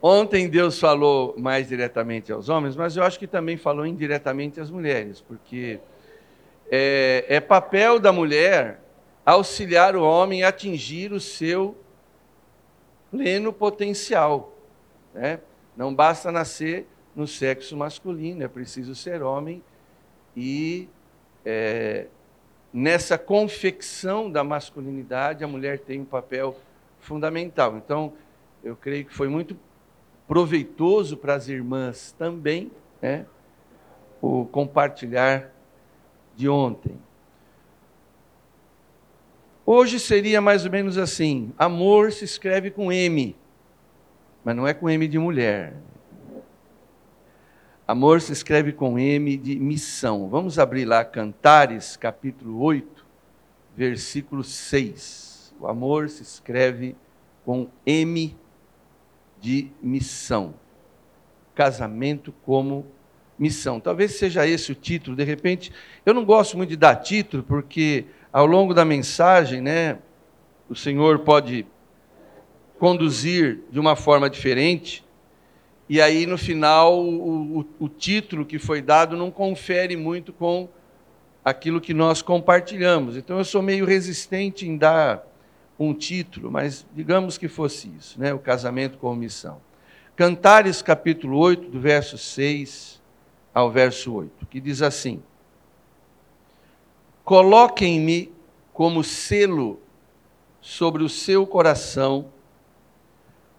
Ontem 0.00 0.48
Deus 0.48 0.78
falou 0.78 1.34
mais 1.36 1.68
diretamente 1.68 2.32
aos 2.32 2.48
homens, 2.48 2.76
mas 2.76 2.96
eu 2.96 3.02
acho 3.02 3.18
que 3.18 3.26
também 3.26 3.56
falou 3.56 3.84
indiretamente 3.84 4.60
às 4.60 4.70
mulheres, 4.70 5.20
porque 5.20 5.80
é, 6.70 7.24
é 7.28 7.40
papel 7.40 7.98
da 7.98 8.12
mulher 8.12 8.80
auxiliar 9.26 9.96
o 9.96 10.02
homem 10.02 10.44
a 10.44 10.48
atingir 10.48 11.12
o 11.12 11.18
seu 11.18 11.76
pleno 13.10 13.52
potencial. 13.52 14.56
Né? 15.12 15.40
Não 15.76 15.92
basta 15.92 16.30
nascer 16.30 16.86
no 17.14 17.26
sexo 17.26 17.76
masculino, 17.76 18.44
é 18.44 18.48
preciso 18.48 18.94
ser 18.94 19.20
homem 19.20 19.60
e 20.36 20.88
é, 21.44 22.06
nessa 22.72 23.18
confecção 23.18 24.30
da 24.30 24.44
masculinidade 24.44 25.42
a 25.42 25.48
mulher 25.48 25.80
tem 25.80 26.00
um 26.00 26.04
papel 26.04 26.56
fundamental. 27.00 27.76
Então, 27.76 28.12
eu 28.62 28.76
creio 28.76 29.04
que 29.04 29.12
foi 29.12 29.28
muito 29.28 29.56
proveitoso 30.28 31.16
para 31.16 31.34
as 31.34 31.48
irmãs 31.48 32.14
também, 32.16 32.70
né, 33.00 33.24
o 34.20 34.44
compartilhar 34.44 35.50
de 36.36 36.48
ontem. 36.48 36.96
Hoje 39.64 39.98
seria 39.98 40.40
mais 40.40 40.64
ou 40.64 40.70
menos 40.70 40.98
assim: 40.98 41.52
amor 41.58 42.12
se 42.12 42.24
escreve 42.24 42.70
com 42.70 42.92
M, 42.92 43.34
mas 44.44 44.54
não 44.54 44.66
é 44.66 44.74
com 44.74 44.88
M 44.88 45.08
de 45.08 45.18
mulher. 45.18 45.74
Amor 47.86 48.20
se 48.20 48.32
escreve 48.32 48.72
com 48.72 48.98
M 48.98 49.34
de 49.38 49.58
missão. 49.58 50.28
Vamos 50.28 50.58
abrir 50.58 50.84
lá 50.84 51.02
Cantares, 51.06 51.96
capítulo 51.96 52.60
8, 52.60 53.06
versículo 53.74 54.44
6. 54.44 55.54
O 55.58 55.66
amor 55.66 56.10
se 56.10 56.22
escreve 56.22 56.94
com 57.46 57.66
M 57.86 58.36
de 59.40 59.70
missão. 59.82 60.54
Casamento 61.54 62.32
como 62.44 62.86
missão. 63.38 63.80
Talvez 63.80 64.12
seja 64.12 64.46
esse 64.46 64.72
o 64.72 64.74
título, 64.74 65.16
de 65.16 65.24
repente. 65.24 65.72
Eu 66.04 66.12
não 66.12 66.24
gosto 66.24 66.56
muito 66.56 66.70
de 66.70 66.76
dar 66.76 66.96
título, 66.96 67.42
porque 67.42 68.06
ao 68.32 68.46
longo 68.46 68.74
da 68.74 68.84
mensagem, 68.84 69.60
né, 69.60 69.98
o 70.68 70.74
Senhor 70.74 71.20
pode 71.20 71.66
conduzir 72.78 73.60
de 73.70 73.80
uma 73.80 73.96
forma 73.96 74.30
diferente, 74.30 75.04
e 75.88 76.00
aí 76.00 76.26
no 76.26 76.38
final 76.38 77.02
o, 77.02 77.60
o, 77.60 77.66
o 77.80 77.88
título 77.88 78.44
que 78.44 78.58
foi 78.58 78.80
dado 78.80 79.16
não 79.16 79.30
confere 79.30 79.96
muito 79.96 80.32
com 80.32 80.68
aquilo 81.44 81.80
que 81.80 81.94
nós 81.94 82.20
compartilhamos. 82.22 83.16
Então 83.16 83.38
eu 83.38 83.44
sou 83.44 83.62
meio 83.62 83.86
resistente 83.86 84.68
em 84.68 84.76
dar 84.76 85.26
um 85.78 85.94
título, 85.94 86.50
mas 86.50 86.84
digamos 86.92 87.38
que 87.38 87.46
fosse 87.46 87.88
isso, 87.96 88.18
né? 88.18 88.34
o 88.34 88.38
casamento 88.38 88.98
com 88.98 89.14
missão. 89.14 89.60
Cantares 90.16 90.82
capítulo 90.82 91.38
8, 91.38 91.70
do 91.70 91.78
verso 91.78 92.18
6 92.18 93.00
ao 93.54 93.70
verso 93.70 94.12
8, 94.12 94.46
que 94.46 94.60
diz 94.60 94.82
assim: 94.82 95.22
Coloquem-me 97.24 98.32
como 98.72 99.04
selo 99.04 99.80
sobre 100.60 101.04
o 101.04 101.08
seu 101.08 101.46
coração, 101.46 102.32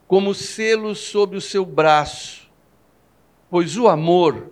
como 0.05 0.33
selo 0.33 0.93
sobre 0.95 1.37
o 1.37 1.41
seu 1.41 1.65
braço, 1.65 2.49
pois 3.49 3.77
o 3.77 3.87
amor 3.87 4.51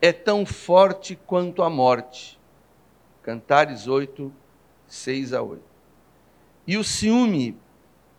é 0.00 0.12
tão 0.12 0.44
forte 0.44 1.14
quanto 1.14 1.62
a 1.62 1.70
morte. 1.70 2.38
Cantares 3.22 3.86
8, 3.86 4.32
6 4.86 5.32
a 5.34 5.42
8. 5.42 5.67
E 6.68 6.76
o 6.76 6.84
ciúme 6.84 7.56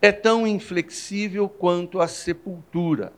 é 0.02 0.10
tão 0.10 0.44
inflexível 0.44 1.48
quanto 1.48 2.00
a 2.00 2.08
sepultura. 2.08 3.12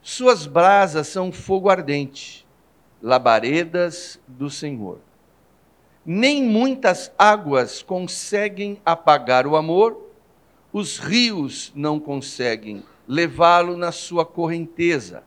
Suas 0.00 0.46
brasas 0.46 1.08
são 1.08 1.30
fogo 1.30 1.68
ardente, 1.68 2.46
labaredas 3.02 4.18
do 4.26 4.48
Senhor. 4.48 4.98
Nem 6.06 6.42
muitas 6.42 7.12
águas 7.18 7.82
conseguem 7.82 8.80
apagar 8.82 9.46
o 9.46 9.56
amor, 9.56 10.08
os 10.72 10.96
rios 10.96 11.70
não 11.74 12.00
conseguem 12.00 12.82
levá-lo 13.06 13.76
na 13.76 13.92
sua 13.92 14.24
correnteza. 14.24 15.22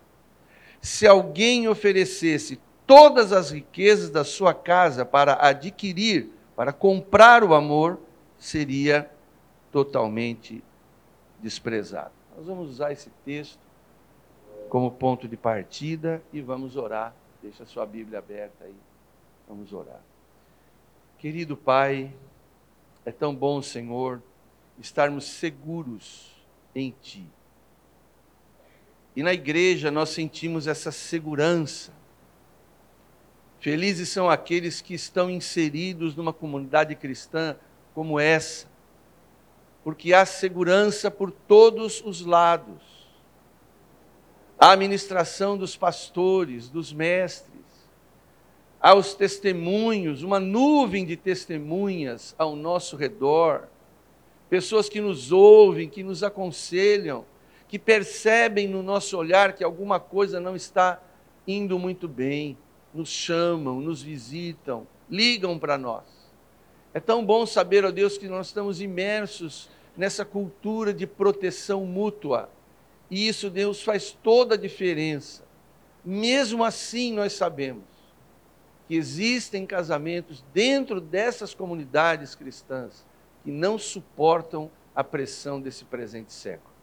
Se 0.81 1.05
alguém 1.05 1.67
oferecesse 1.67 2.59
todas 2.87 3.31
as 3.31 3.51
riquezas 3.51 4.09
da 4.09 4.23
sua 4.23 4.55
casa 4.55 5.05
para 5.05 5.37
adquirir, 5.39 6.31
para 6.55 6.73
comprar 6.73 7.43
o 7.43 7.53
amor, 7.53 7.99
seria 8.43 9.09
totalmente 9.71 10.61
desprezado. 11.41 12.11
Nós 12.35 12.45
vamos 12.45 12.71
usar 12.71 12.91
esse 12.91 13.09
texto 13.23 13.57
como 14.67 14.91
ponto 14.91 15.29
de 15.29 15.37
partida 15.37 16.21
e 16.33 16.41
vamos 16.41 16.75
orar. 16.75 17.15
Deixa 17.41 17.63
a 17.63 17.65
sua 17.65 17.85
Bíblia 17.85 18.19
aberta 18.19 18.65
aí. 18.65 18.75
Vamos 19.47 19.71
orar. 19.71 20.01
Querido 21.17 21.55
Pai, 21.55 22.13
é 23.05 23.13
tão 23.13 23.33
bom, 23.33 23.61
Senhor, 23.61 24.21
estarmos 24.77 25.23
seguros 25.23 26.35
em 26.75 26.93
Ti. 27.01 27.25
E 29.15 29.23
na 29.23 29.31
igreja 29.31 29.89
nós 29.89 30.09
sentimos 30.09 30.67
essa 30.67 30.91
segurança. 30.91 31.93
Felizes 33.61 34.09
são 34.09 34.29
aqueles 34.29 34.81
que 34.81 34.93
estão 34.93 35.29
inseridos 35.29 36.13
numa 36.13 36.33
comunidade 36.33 36.93
cristã 36.93 37.55
como 37.93 38.19
essa, 38.19 38.67
porque 39.83 40.13
há 40.13 40.25
segurança 40.25 41.11
por 41.11 41.31
todos 41.31 42.01
os 42.05 42.25
lados. 42.25 42.81
A 44.57 44.71
administração 44.71 45.57
dos 45.57 45.75
pastores, 45.75 46.69
dos 46.69 46.93
mestres, 46.93 47.53
há 48.79 48.95
os 48.95 49.13
testemunhos, 49.13 50.23
uma 50.23 50.39
nuvem 50.39 51.05
de 51.05 51.17
testemunhas 51.17 52.33
ao 52.37 52.55
nosso 52.55 52.95
redor, 52.95 53.67
pessoas 54.49 54.87
que 54.87 55.01
nos 55.01 55.31
ouvem, 55.31 55.89
que 55.89 56.03
nos 56.03 56.23
aconselham, 56.23 57.25
que 57.67 57.79
percebem 57.79 58.67
no 58.67 58.83
nosso 58.83 59.17
olhar 59.17 59.53
que 59.53 59.63
alguma 59.63 59.99
coisa 59.99 60.39
não 60.39 60.55
está 60.55 61.01
indo 61.47 61.79
muito 61.79 62.07
bem, 62.07 62.57
nos 62.93 63.09
chamam, 63.09 63.81
nos 63.81 64.01
visitam, 64.01 64.87
ligam 65.09 65.57
para 65.57 65.77
nós. 65.77 66.22
É 66.93 66.99
tão 66.99 67.25
bom 67.25 67.45
saber, 67.45 67.83
ó 67.83 67.91
Deus, 67.91 68.17
que 68.17 68.27
nós 68.27 68.47
estamos 68.47 68.79
imersos 68.79 69.69
nessa 69.97 70.23
cultura 70.23 70.93
de 70.93 71.07
proteção 71.07 71.85
mútua. 71.85 72.49
E 73.09 73.27
isso, 73.27 73.49
Deus, 73.49 73.81
faz 73.81 74.11
toda 74.11 74.55
a 74.55 74.57
diferença. 74.57 75.43
Mesmo 76.05 76.63
assim, 76.63 77.13
nós 77.13 77.33
sabemos 77.33 77.83
que 78.87 78.95
existem 78.95 79.65
casamentos 79.65 80.43
dentro 80.53 80.99
dessas 80.99 81.53
comunidades 81.53 82.35
cristãs 82.35 83.05
que 83.43 83.51
não 83.51 83.77
suportam 83.77 84.69
a 84.95 85.03
pressão 85.03 85.59
desse 85.59 85.85
presente 85.85 86.31
século. 86.31 86.73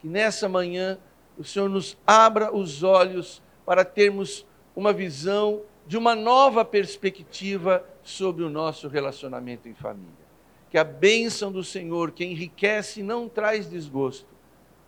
Que 0.00 0.06
nessa 0.06 0.48
manhã 0.48 0.98
o 1.36 1.44
Senhor 1.44 1.68
nos 1.68 1.96
abra 2.06 2.54
os 2.54 2.82
olhos 2.82 3.42
para 3.64 3.84
termos 3.84 4.46
uma 4.74 4.92
visão 4.92 5.62
de 5.86 5.96
uma 5.96 6.14
nova 6.14 6.64
perspectiva 6.64 7.84
sobre 8.02 8.42
o 8.42 8.50
nosso 8.50 8.88
relacionamento 8.88 9.68
em 9.68 9.74
família. 9.74 10.26
Que 10.68 10.78
a 10.78 10.84
bênção 10.84 11.52
do 11.52 11.62
Senhor, 11.62 12.10
que 12.10 12.24
enriquece 12.24 13.00
e 13.00 13.02
não 13.02 13.28
traz 13.28 13.70
desgosto, 13.70 14.26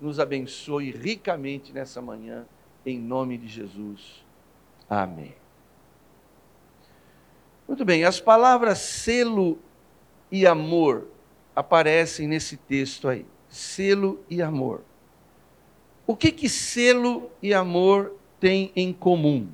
nos 0.01 0.19
abençoe 0.19 0.91
ricamente 0.91 1.73
nessa 1.73 2.03
manhã, 2.03 2.47
em 2.85 2.99
nome 2.99 3.39
de 3.39 3.49
Jesus. 3.49 4.25
Amém. 4.89 5.35
Muito 7.67 7.85
bem, 7.85 8.05
as 8.05 8.19
palavras 8.19 8.79
selo 8.79 9.59
e 10.33 10.47
amor 10.47 11.09
aparecem 11.55 12.27
nesse 12.27 12.57
texto 12.57 13.09
aí. 13.09 13.27
Selo 13.49 14.25
e 14.29 14.41
amor. 14.41 14.83
O 16.07 16.17
que 16.17 16.33
que 16.33 16.49
selo 16.49 17.31
e 17.43 17.53
amor 17.53 18.15
têm 18.41 18.73
em 18.75 18.93
comum? 18.93 19.49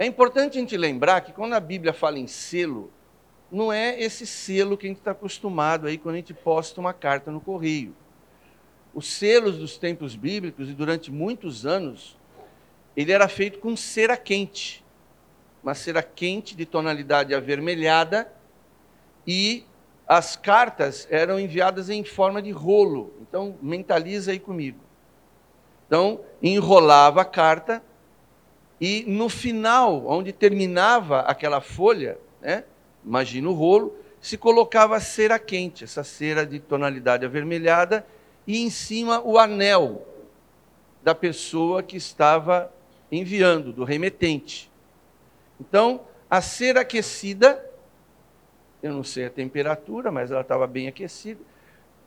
É 0.00 0.06
importante 0.06 0.56
a 0.56 0.60
gente 0.62 0.78
lembrar 0.78 1.20
que 1.20 1.30
quando 1.30 1.52
a 1.52 1.60
Bíblia 1.60 1.92
fala 1.92 2.18
em 2.18 2.26
selo, 2.26 2.90
não 3.52 3.70
é 3.70 4.00
esse 4.00 4.26
selo 4.26 4.74
que 4.74 4.86
a 4.86 4.88
gente 4.88 4.96
está 4.96 5.10
acostumado 5.10 5.86
aí 5.86 5.98
quando 5.98 6.14
a 6.14 6.16
gente 6.16 6.32
posta 6.32 6.80
uma 6.80 6.94
carta 6.94 7.30
no 7.30 7.38
correio. 7.38 7.94
Os 8.94 9.06
selos 9.06 9.58
dos 9.58 9.76
tempos 9.76 10.16
bíblicos, 10.16 10.70
e 10.70 10.72
durante 10.72 11.12
muitos 11.12 11.66
anos, 11.66 12.16
ele 12.96 13.12
era 13.12 13.28
feito 13.28 13.58
com 13.58 13.76
cera 13.76 14.16
quente. 14.16 14.82
Uma 15.62 15.74
cera 15.74 16.02
quente 16.02 16.56
de 16.56 16.64
tonalidade 16.64 17.34
avermelhada 17.34 18.32
e 19.26 19.66
as 20.08 20.34
cartas 20.34 21.06
eram 21.10 21.38
enviadas 21.38 21.90
em 21.90 22.04
forma 22.04 22.40
de 22.40 22.50
rolo. 22.50 23.12
Então, 23.20 23.54
mentaliza 23.60 24.30
aí 24.30 24.38
comigo. 24.38 24.80
Então, 25.86 26.22
enrolava 26.40 27.20
a 27.20 27.24
carta 27.26 27.82
e 28.80 29.04
no 29.06 29.28
final, 29.28 30.06
onde 30.06 30.32
terminava 30.32 31.20
aquela 31.20 31.60
folha, 31.60 32.18
né, 32.40 32.64
imagina 33.04 33.48
o 33.48 33.52
rolo, 33.52 33.94
se 34.20 34.38
colocava 34.38 34.96
a 34.96 35.00
cera 35.00 35.38
quente, 35.38 35.84
essa 35.84 36.02
cera 36.02 36.46
de 36.46 36.58
tonalidade 36.58 37.24
avermelhada, 37.24 38.06
e 38.46 38.62
em 38.62 38.70
cima 38.70 39.20
o 39.20 39.38
anel, 39.38 40.06
da 41.02 41.14
pessoa 41.14 41.82
que 41.82 41.96
estava 41.96 42.72
enviando, 43.10 43.72
do 43.72 43.84
remetente. 43.84 44.70
Então, 45.58 46.02
a 46.28 46.40
cera 46.40 46.80
aquecida, 46.80 47.64
eu 48.82 48.92
não 48.92 49.04
sei 49.04 49.26
a 49.26 49.30
temperatura, 49.30 50.10
mas 50.10 50.30
ela 50.30 50.40
estava 50.40 50.66
bem 50.66 50.88
aquecida, 50.88 51.40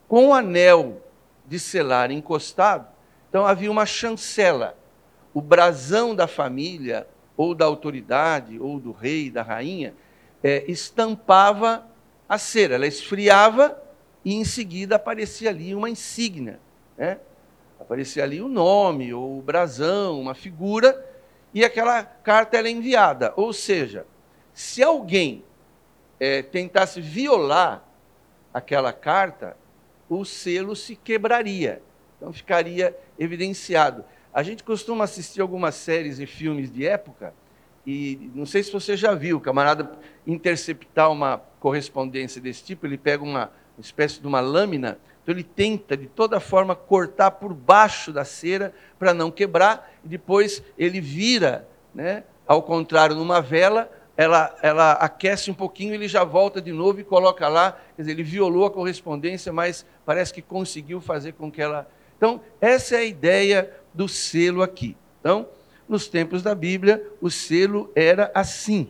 com 0.07 0.29
o 0.29 0.33
anel 0.33 1.01
de 1.45 1.59
selar 1.59 2.11
encostado, 2.11 2.87
então 3.29 3.45
havia 3.45 3.69
uma 3.69 3.85
chancela. 3.85 4.77
O 5.33 5.41
brasão 5.41 6.15
da 6.15 6.27
família, 6.27 7.07
ou 7.35 7.55
da 7.55 7.65
autoridade, 7.65 8.59
ou 8.59 8.79
do 8.79 8.91
rei, 8.91 9.31
da 9.31 9.41
rainha, 9.41 9.93
é, 10.43 10.63
estampava 10.67 11.85
a 12.27 12.37
cera. 12.37 12.75
Ela 12.75 12.87
esfriava 12.87 13.81
e 14.23 14.33
em 14.33 14.45
seguida 14.45 14.95
aparecia 14.95 15.49
ali 15.49 15.73
uma 15.73 15.89
insígnia. 15.89 16.59
Né? 16.97 17.19
Aparecia 17.79 18.23
ali 18.23 18.41
o 18.41 18.47
nome, 18.47 19.13
ou 19.13 19.39
o 19.39 19.41
brasão, 19.41 20.19
uma 20.19 20.33
figura, 20.33 21.05
e 21.53 21.63
aquela 21.63 22.03
carta 22.03 22.57
era 22.57 22.69
enviada. 22.69 23.33
Ou 23.35 23.51
seja, 23.51 24.05
se 24.53 24.81
alguém 24.83 25.43
é, 26.19 26.41
tentasse 26.41 27.01
violar 27.01 27.83
aquela 28.53 28.93
carta, 28.93 29.57
o 30.07 30.23
selo 30.23 30.75
se 30.75 30.95
quebraria. 30.95 31.81
Então 32.17 32.31
ficaria 32.31 32.97
evidenciado. 33.17 34.05
A 34.33 34.41
gente 34.41 34.63
costuma 34.63 35.03
assistir 35.03 35.41
algumas 35.41 35.75
séries 35.75 36.19
e 36.19 36.25
filmes 36.25 36.71
de 36.71 36.87
época, 36.87 37.33
e 37.85 38.31
não 38.33 38.45
sei 38.45 38.63
se 38.63 38.71
você 38.71 38.95
já 38.97 39.13
viu, 39.13 39.37
o 39.37 39.41
camarada 39.41 39.91
interceptar 40.25 41.11
uma 41.11 41.41
correspondência 41.59 42.41
desse 42.41 42.63
tipo, 42.63 42.85
ele 42.87 42.97
pega 42.97 43.23
uma 43.23 43.51
espécie 43.77 44.19
de 44.19 44.25
uma 44.25 44.39
lâmina, 44.39 44.97
então 45.21 45.35
ele 45.35 45.43
tenta 45.43 45.95
de 45.95 46.07
toda 46.07 46.39
forma 46.39 46.75
cortar 46.75 47.31
por 47.31 47.53
baixo 47.53 48.11
da 48.11 48.25
cera 48.25 48.73
para 48.97 49.13
não 49.13 49.29
quebrar, 49.29 49.91
e 50.03 50.07
depois 50.07 50.63
ele 50.77 50.99
vira, 50.99 51.67
né, 51.93 52.23
ao 52.47 52.61
contrário, 52.61 53.15
numa 53.15 53.41
vela, 53.41 53.89
ela, 54.15 54.55
ela 54.61 54.91
aquece 54.93 55.49
um 55.49 55.53
pouquinho, 55.53 55.93
ele 55.93 56.07
já 56.07 56.23
volta 56.23 56.61
de 56.61 56.71
novo 56.71 56.99
e 56.99 57.03
coloca 57.03 57.47
lá. 57.47 57.71
Quer 57.95 58.03
dizer, 58.03 58.11
ele 58.11 58.23
violou 58.23 58.65
a 58.65 58.71
correspondência, 58.71 59.51
mas 59.51 59.85
parece 60.05 60.33
que 60.33 60.41
conseguiu 60.41 61.01
fazer 61.01 61.33
com 61.33 61.51
que 61.51 61.61
ela. 61.61 61.89
Então, 62.17 62.41
essa 62.61 62.95
é 62.95 62.99
a 62.99 63.03
ideia 63.03 63.71
do 63.93 64.07
selo 64.07 64.61
aqui. 64.61 64.97
Então, 65.19 65.47
nos 65.87 66.07
tempos 66.07 66.41
da 66.41 66.55
Bíblia, 66.55 67.05
o 67.21 67.29
selo 67.29 67.91
era 67.95 68.31
assim. 68.33 68.89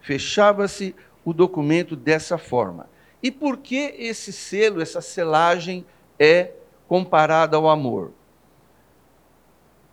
Fechava-se 0.00 0.94
o 1.24 1.32
documento 1.32 1.94
dessa 1.94 2.38
forma. 2.38 2.88
E 3.22 3.30
por 3.30 3.58
que 3.58 3.94
esse 3.98 4.32
selo, 4.32 4.80
essa 4.80 5.00
selagem 5.00 5.84
é 6.18 6.52
comparada 6.88 7.56
ao 7.56 7.68
amor? 7.68 8.12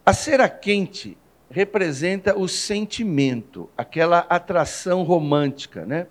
A 0.06 0.14
cera 0.14 0.48
quente 0.48 1.18
representa 1.50 2.38
o 2.38 2.48
sentimento, 2.48 3.70
aquela 3.78 4.20
atração 4.30 5.04
romântica, 5.04 5.86
né? 5.86 6.08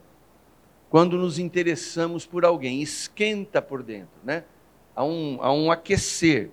Quando 0.90 1.16
nos 1.16 1.38
interessamos 1.38 2.24
por 2.24 2.44
alguém, 2.44 2.80
esquenta 2.80 3.60
por 3.60 3.82
dentro, 3.82 4.18
né? 4.22 4.44
Há 4.94 5.04
um, 5.04 5.38
há 5.40 5.52
um 5.52 5.70
aquecer. 5.70 6.50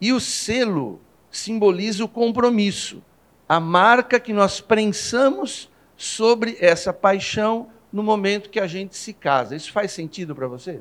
E 0.00 0.12
o 0.12 0.20
selo 0.20 1.00
simboliza 1.30 2.04
o 2.04 2.08
compromisso, 2.08 3.02
a 3.48 3.60
marca 3.60 4.18
que 4.18 4.32
nós 4.32 4.60
prensamos 4.60 5.70
sobre 5.96 6.56
essa 6.60 6.92
paixão 6.92 7.68
no 7.92 8.02
momento 8.02 8.50
que 8.50 8.60
a 8.60 8.66
gente 8.66 8.96
se 8.96 9.12
casa. 9.12 9.54
Isso 9.54 9.72
faz 9.72 9.92
sentido 9.92 10.34
para 10.34 10.46
você? 10.46 10.80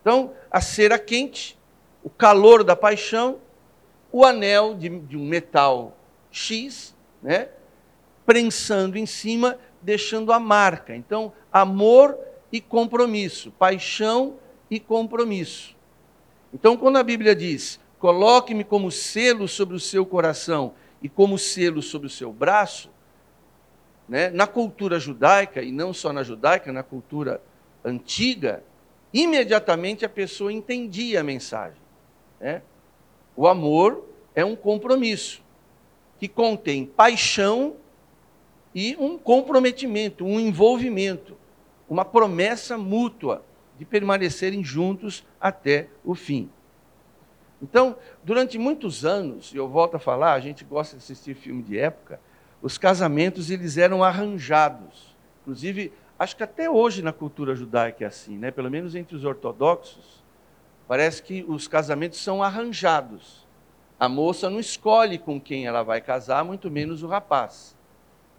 Então, 0.00 0.32
a 0.50 0.60
cera 0.60 0.98
quente, 0.98 1.58
o 2.02 2.08
calor 2.08 2.64
da 2.64 2.74
paixão 2.74 3.38
o 4.12 4.24
anel 4.24 4.74
de, 4.74 4.88
de 4.88 5.16
um 5.16 5.24
metal 5.24 5.96
X, 6.30 6.94
né, 7.22 7.48
prensando 8.24 8.98
em 8.98 9.06
cima, 9.06 9.58
deixando 9.82 10.32
a 10.32 10.40
marca. 10.40 10.94
Então, 10.94 11.32
amor 11.52 12.18
e 12.50 12.60
compromisso, 12.60 13.50
paixão 13.52 14.36
e 14.70 14.80
compromisso. 14.80 15.76
Então, 16.52 16.76
quando 16.76 16.96
a 16.96 17.02
Bíblia 17.02 17.34
diz: 17.34 17.78
coloque-me 17.98 18.64
como 18.64 18.90
selo 18.90 19.48
sobre 19.48 19.76
o 19.76 19.80
seu 19.80 20.06
coração 20.06 20.74
e 21.02 21.08
como 21.08 21.38
selo 21.38 21.82
sobre 21.82 22.06
o 22.06 22.10
seu 22.10 22.32
braço, 22.32 22.90
né, 24.08 24.30
na 24.30 24.46
cultura 24.46 24.98
judaica, 24.98 25.62
e 25.62 25.70
não 25.70 25.92
só 25.92 26.12
na 26.12 26.22
judaica, 26.22 26.72
na 26.72 26.82
cultura 26.82 27.42
antiga, 27.84 28.62
imediatamente 29.12 30.04
a 30.04 30.08
pessoa 30.08 30.52
entendia 30.52 31.20
a 31.20 31.24
mensagem. 31.24 31.80
Né? 32.40 32.62
O 33.36 33.46
amor 33.46 34.04
é 34.34 34.44
um 34.44 34.56
compromisso 34.56 35.42
que 36.18 36.26
contém 36.26 36.86
paixão 36.86 37.76
e 38.74 38.96
um 38.98 39.18
comprometimento, 39.18 40.24
um 40.24 40.40
envolvimento, 40.40 41.36
uma 41.88 42.04
promessa 42.04 42.76
mútua 42.76 43.44
de 43.78 43.84
permanecerem 43.84 44.64
juntos 44.64 45.24
até 45.40 45.88
o 46.04 46.14
fim. 46.14 46.50
Então, 47.60 47.96
durante 48.22 48.56
muitos 48.58 49.04
anos, 49.04 49.52
e 49.52 49.56
eu 49.56 49.68
volto 49.68 49.96
a 49.96 49.98
falar, 49.98 50.34
a 50.34 50.40
gente 50.40 50.64
gosta 50.64 50.96
de 50.96 51.02
assistir 51.02 51.34
filme 51.34 51.62
de 51.62 51.78
época, 51.78 52.20
os 52.62 52.78
casamentos 52.78 53.50
eles 53.50 53.76
eram 53.76 54.02
arranjados. 54.02 55.16
Inclusive, 55.42 55.92
acho 56.18 56.36
que 56.36 56.42
até 56.42 56.70
hoje 56.70 57.02
na 57.02 57.12
cultura 57.12 57.54
judaica 57.54 58.04
é 58.04 58.06
assim, 58.06 58.36
né? 58.36 58.50
Pelo 58.50 58.70
menos 58.70 58.94
entre 58.94 59.16
os 59.16 59.24
ortodoxos, 59.24 60.18
Parece 60.88 61.22
que 61.22 61.44
os 61.46 61.68
casamentos 61.68 62.18
são 62.18 62.42
arranjados. 62.42 63.46
A 64.00 64.08
moça 64.08 64.48
não 64.48 64.58
escolhe 64.58 65.18
com 65.18 65.38
quem 65.38 65.66
ela 65.66 65.82
vai 65.82 66.00
casar, 66.00 66.42
muito 66.42 66.70
menos 66.70 67.02
o 67.02 67.06
rapaz. 67.06 67.76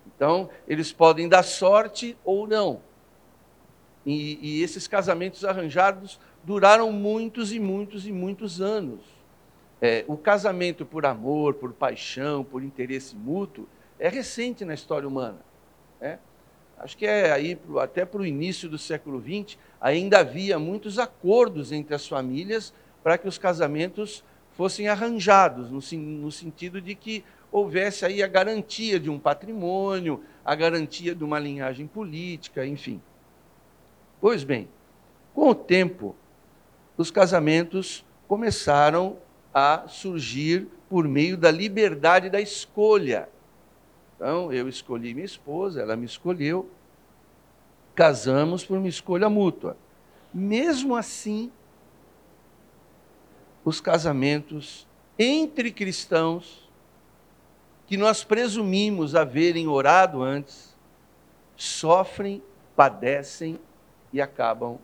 Então, 0.07 0.49
eles 0.67 0.91
podem 0.91 1.29
dar 1.29 1.43
sorte 1.43 2.17
ou 2.25 2.47
não. 2.47 2.81
E, 4.03 4.39
e 4.41 4.63
esses 4.63 4.87
casamentos 4.87 5.45
arranjados 5.45 6.19
duraram 6.43 6.91
muitos 6.91 7.51
e 7.51 7.59
muitos 7.59 8.07
e 8.07 8.11
muitos 8.11 8.61
anos. 8.61 9.01
É, 9.81 10.03
o 10.07 10.17
casamento 10.17 10.85
por 10.85 11.05
amor, 11.05 11.53
por 11.53 11.71
paixão, 11.73 12.43
por 12.43 12.63
interesse 12.63 13.15
mútuo, 13.15 13.67
é 13.97 14.09
recente 14.09 14.65
na 14.65 14.73
história 14.73 15.07
humana. 15.07 15.39
Né? 16.01 16.19
Acho 16.77 16.97
que 16.97 17.05
é 17.05 17.31
aí 17.31 17.59
até 17.79 18.05
para 18.05 18.21
o 18.21 18.25
início 18.25 18.69
do 18.69 18.77
século 18.77 19.21
XX, 19.21 19.57
ainda 19.81 20.19
havia 20.19 20.57
muitos 20.57 20.97
acordos 20.97 21.71
entre 21.71 21.93
as 21.93 22.07
famílias 22.07 22.73
para 23.03 23.17
que 23.17 23.27
os 23.27 23.37
casamentos 23.37 24.23
fossem 24.51 24.87
arranjados, 24.87 25.69
no, 25.69 25.79
no, 25.97 26.31
sentido 26.31 26.81
de 26.81 26.95
que 26.95 27.23
houvesse 27.51 28.05
aí 28.05 28.21
a 28.21 28.27
garantia 28.27 28.99
de 28.99 29.09
um 29.09 29.17
patrimônio, 29.17 30.23
a 30.43 30.53
garantia 30.55 31.15
de 31.15 31.23
uma 31.23 31.39
linhagem 31.39 31.87
política, 31.87 32.65
enfim. 32.65 33.01
Pois 34.19 34.43
bem, 34.43 34.67
com 35.33 35.49
o 35.49 35.55
tempo, 35.55 36.15
os 36.99 37.09
casamentos 37.09 38.05
começaram 38.27 39.15
a 39.53 39.87
surgir 39.87 40.67
por 40.89 41.07
meio 41.07 41.37
da 41.37 41.49
liberdade 41.49 42.29
da 42.29 42.41
escolha. 42.41 43.29
Então, 44.17 44.51
eu 44.51 44.67
escolhi 44.67 45.13
minha 45.13 45.25
esposa, 45.25 45.81
ela 45.81 45.95
me 45.95 46.05
escolheu, 46.05 46.69
casamos 47.95 48.65
por 48.65 48.77
uma 48.77 48.89
escolha 48.89 49.29
mútua. 49.29 49.77
Mesmo 50.33 50.93
assim, 50.93 51.49
os 53.63 53.79
casamentos 53.79 54.85
entre 55.17 55.71
cristãos, 55.71 56.69
que 57.87 57.95
nós 57.95 58.25
presumimos 58.25 59.15
haverem 59.15 59.69
orado 59.69 60.21
antes, 60.21 60.77
sofrem, 61.55 62.43
padecem 62.75 63.57
e 64.11 64.21
acabam 64.21 64.77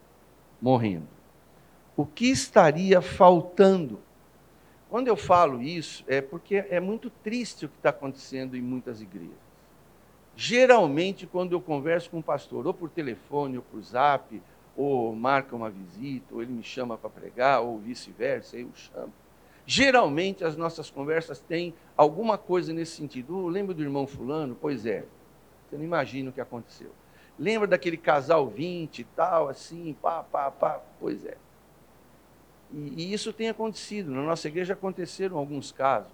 morrendo. 0.61 1.14
O 1.97 2.05
que 2.05 2.29
estaria 2.29 3.01
faltando? 3.01 3.99
Quando 4.89 5.07
eu 5.07 5.15
falo 5.15 5.61
isso, 5.61 6.03
é 6.07 6.21
porque 6.21 6.65
é 6.69 6.79
muito 6.79 7.09
triste 7.09 7.65
o 7.65 7.69
que 7.69 7.77
está 7.77 7.89
acontecendo 7.89 8.57
em 8.57 8.61
muitas 8.61 9.01
igrejas. 9.01 9.45
Geralmente, 10.35 11.25
quando 11.25 11.53
eu 11.53 11.61
converso 11.61 12.09
com 12.09 12.17
um 12.17 12.21
pastor, 12.21 12.67
ou 12.67 12.73
por 12.73 12.89
telefone, 12.89 13.57
ou 13.57 13.63
por 13.63 13.81
zap, 13.81 14.41
ou 14.75 15.15
marca 15.15 15.55
uma 15.55 15.69
visita, 15.69 16.35
ou 16.35 16.41
ele 16.41 16.51
me 16.51 16.63
chama 16.63 16.97
para 16.97 17.09
pregar, 17.09 17.61
ou 17.61 17.79
vice-versa, 17.79 18.57
eu 18.57 18.69
chamo. 18.73 19.13
Geralmente 19.65 20.43
as 20.43 20.57
nossas 20.57 20.89
conversas 20.89 21.39
têm 21.39 21.73
alguma 21.95 22.37
coisa 22.37 22.73
nesse 22.73 22.97
sentido. 22.97 23.37
Oh, 23.37 23.47
lembra 23.47 23.73
do 23.73 23.81
irmão 23.81 24.05
fulano? 24.05 24.57
Pois 24.59 24.85
é. 24.85 25.05
Você 25.69 25.77
não 25.77 25.83
imagina 25.83 26.29
o 26.29 26.33
que 26.33 26.41
aconteceu. 26.41 26.91
Lembra 27.39 27.67
daquele 27.67 27.97
casal 27.97 28.47
20 28.47 28.99
e 28.99 29.03
tal, 29.03 29.47
assim, 29.49 29.95
pá, 30.01 30.21
pá, 30.23 30.51
pá? 30.51 30.81
Pois 30.99 31.25
é. 31.25 31.37
E, 32.75 33.13
isso 33.13 33.31
tem 33.31 33.49
acontecido. 33.49 34.11
Na 34.11 34.21
nossa 34.21 34.47
igreja 34.47 34.73
aconteceram 34.73 35.37
alguns 35.37 35.71
casos. 35.71 36.11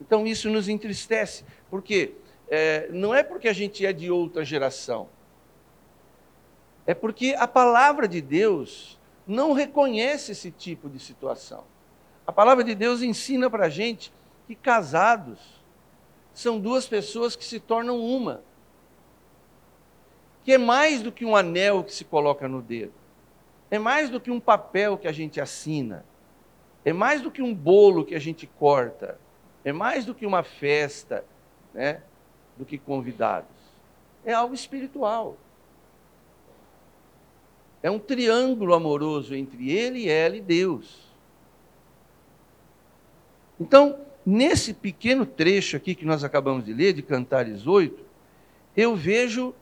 Então 0.00 0.26
isso 0.26 0.50
nos 0.50 0.68
entristece. 0.68 1.44
Por 1.70 1.80
quê? 1.82 2.14
é, 2.52 2.86
não 2.90 3.14
é 3.14 3.22
porque 3.22 3.48
a 3.48 3.52
gente 3.54 3.86
é 3.86 3.94
de 3.94 4.10
outra 4.10 4.44
geração, 4.44 5.08
é 6.86 6.92
porque 6.92 7.34
a 7.38 7.48
palavra 7.48 8.06
de 8.06 8.20
Deus 8.20 9.00
não 9.26 9.54
reconhece 9.54 10.32
esse 10.32 10.50
tipo 10.50 10.90
de 10.90 10.98
situação. 10.98 11.64
A 12.26 12.32
palavra 12.32 12.62
de 12.62 12.74
Deus 12.74 13.00
ensina 13.00 13.48
para 13.48 13.66
a 13.66 13.68
gente 13.70 14.12
que 14.46 14.54
casados 14.54 15.38
são 16.34 16.60
duas 16.60 16.86
pessoas 16.86 17.34
que 17.34 17.44
se 17.44 17.58
tornam 17.58 17.98
uma. 17.98 18.42
Que 20.44 20.52
é 20.52 20.58
mais 20.58 21.00
do 21.00 21.10
que 21.10 21.24
um 21.24 21.34
anel 21.34 21.82
que 21.82 21.94
se 21.94 22.04
coloca 22.04 22.46
no 22.46 22.60
dedo. 22.60 22.92
É 23.72 23.78
mais 23.78 24.10
do 24.10 24.20
que 24.20 24.30
um 24.30 24.38
papel 24.38 24.98
que 24.98 25.08
a 25.08 25.12
gente 25.12 25.40
assina. 25.40 26.04
É 26.84 26.92
mais 26.92 27.22
do 27.22 27.30
que 27.30 27.40
um 27.40 27.54
bolo 27.54 28.04
que 28.04 28.14
a 28.14 28.18
gente 28.18 28.46
corta. 28.46 29.18
É 29.64 29.72
mais 29.72 30.04
do 30.04 30.14
que 30.14 30.26
uma 30.26 30.42
festa, 30.42 31.24
né? 31.72 32.02
Do 32.58 32.66
que 32.66 32.76
convidados. 32.76 33.48
É 34.26 34.34
algo 34.34 34.54
espiritual. 34.54 35.38
É 37.82 37.90
um 37.90 37.98
triângulo 37.98 38.74
amoroso 38.74 39.34
entre 39.34 39.70
ele, 39.70 40.06
ela 40.06 40.36
e 40.36 40.42
Deus. 40.42 41.10
Então, 43.58 44.00
nesse 44.24 44.74
pequeno 44.74 45.24
trecho 45.24 45.78
aqui 45.78 45.94
que 45.94 46.04
nós 46.04 46.22
acabamos 46.22 46.66
de 46.66 46.74
ler, 46.74 46.92
de 46.92 47.00
Cantares 47.00 47.66
8, 47.66 48.04
eu 48.76 48.94
vejo 48.94 49.54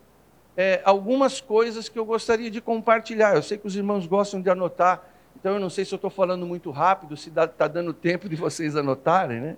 é, 0.60 0.82
algumas 0.84 1.40
coisas 1.40 1.88
que 1.88 1.98
eu 1.98 2.04
gostaria 2.04 2.50
de 2.50 2.60
compartilhar. 2.60 3.34
Eu 3.34 3.42
sei 3.42 3.56
que 3.56 3.66
os 3.66 3.74
irmãos 3.74 4.06
gostam 4.06 4.42
de 4.42 4.50
anotar, 4.50 5.02
então 5.34 5.54
eu 5.54 5.58
não 5.58 5.70
sei 5.70 5.86
se 5.86 5.94
eu 5.94 5.96
estou 5.96 6.10
falando 6.10 6.44
muito 6.44 6.70
rápido, 6.70 7.16
se 7.16 7.30
está 7.30 7.66
dando 7.66 7.94
tempo 7.94 8.28
de 8.28 8.36
vocês 8.36 8.76
anotarem, 8.76 9.40
né? 9.40 9.56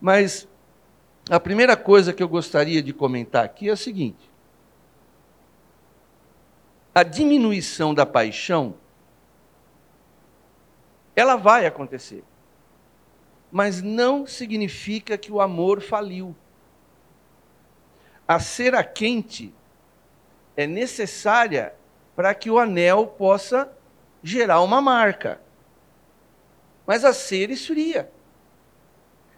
Mas 0.00 0.48
a 1.30 1.38
primeira 1.38 1.76
coisa 1.76 2.12
que 2.12 2.20
eu 2.20 2.28
gostaria 2.28 2.82
de 2.82 2.92
comentar 2.92 3.44
aqui 3.44 3.68
é 3.68 3.72
a 3.72 3.76
seguinte: 3.76 4.28
a 6.92 7.04
diminuição 7.04 7.94
da 7.94 8.04
paixão, 8.04 8.74
ela 11.14 11.36
vai 11.36 11.66
acontecer. 11.66 12.24
Mas 13.48 13.80
não 13.80 14.26
significa 14.26 15.16
que 15.16 15.30
o 15.30 15.40
amor 15.40 15.80
faliu. 15.80 16.34
A 18.26 18.40
cera 18.40 18.82
quente 18.82 19.54
é 20.56 20.66
necessária 20.66 21.74
para 22.14 22.34
que 22.34 22.50
o 22.50 22.58
anel 22.58 23.06
possa 23.06 23.70
gerar 24.22 24.60
uma 24.60 24.80
marca. 24.80 25.40
Mas 26.86 27.04
a 27.04 27.12
cera 27.12 27.52
esfria. 27.52 28.10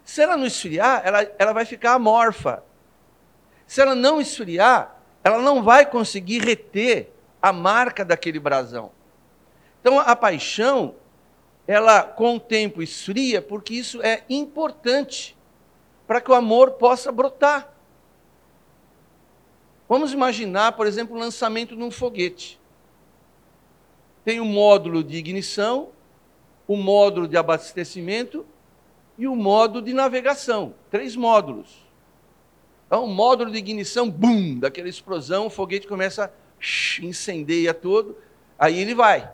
Se 0.05 0.21
ela 0.23 0.37
não 0.37 0.47
esfriar, 0.47 1.03
ela, 1.05 1.27
ela 1.39 1.53
vai 1.53 1.65
ficar 1.65 1.95
amorfa. 1.95 2.63
Se 3.67 3.81
ela 3.81 3.95
não 3.95 4.21
esfriar, 4.21 4.97
ela 5.23 5.39
não 5.39 5.63
vai 5.63 5.87
conseguir 5.87 6.41
reter 6.41 7.11
a 7.41 7.53
marca 7.53 8.05
daquele 8.05 8.39
brasão. 8.39 8.91
Então 9.81 9.99
a 9.99 10.15
paixão, 10.15 10.95
ela 11.67 12.03
com 12.03 12.37
o 12.37 12.41
tempo 12.41 12.83
esfria, 12.83 13.41
porque 13.41 13.75
isso 13.75 14.03
é 14.03 14.23
importante 14.29 15.37
para 16.07 16.21
que 16.21 16.31
o 16.31 16.35
amor 16.35 16.73
possa 16.73 17.11
brotar. 17.11 17.74
Vamos 19.89 20.13
imaginar, 20.13 20.73
por 20.73 20.87
exemplo, 20.87 21.17
o 21.17 21.19
lançamento 21.19 21.77
de 21.77 21.83
um 21.83 21.91
foguete. 21.91 22.59
Tem 24.25 24.41
o 24.41 24.45
um 24.45 24.47
módulo 24.47 25.05
de 25.05 25.17
ignição, 25.17 25.91
o 26.67 26.75
um 26.75 26.83
módulo 26.83 27.29
de 27.29 27.37
abastecimento 27.37 28.47
e 29.19 29.27
o 29.27 29.33
um 29.33 29.37
módulo 29.37 29.85
de 29.85 29.93
navegação. 29.93 30.75
Três 30.91 31.15
módulos. 31.15 31.85
Então, 32.87 33.05
o 33.05 33.09
módulo 33.09 33.51
de 33.51 33.59
ignição, 33.59 34.11
bum, 34.11 34.59
daquela 34.59 34.89
explosão, 34.89 35.47
o 35.47 35.51
foguete 35.51 35.87
começa 35.87 36.27
a 36.27 37.05
incendeia 37.05 37.75
todo, 37.75 38.17
aí 38.59 38.79
ele 38.79 38.95
vai. 38.95 39.31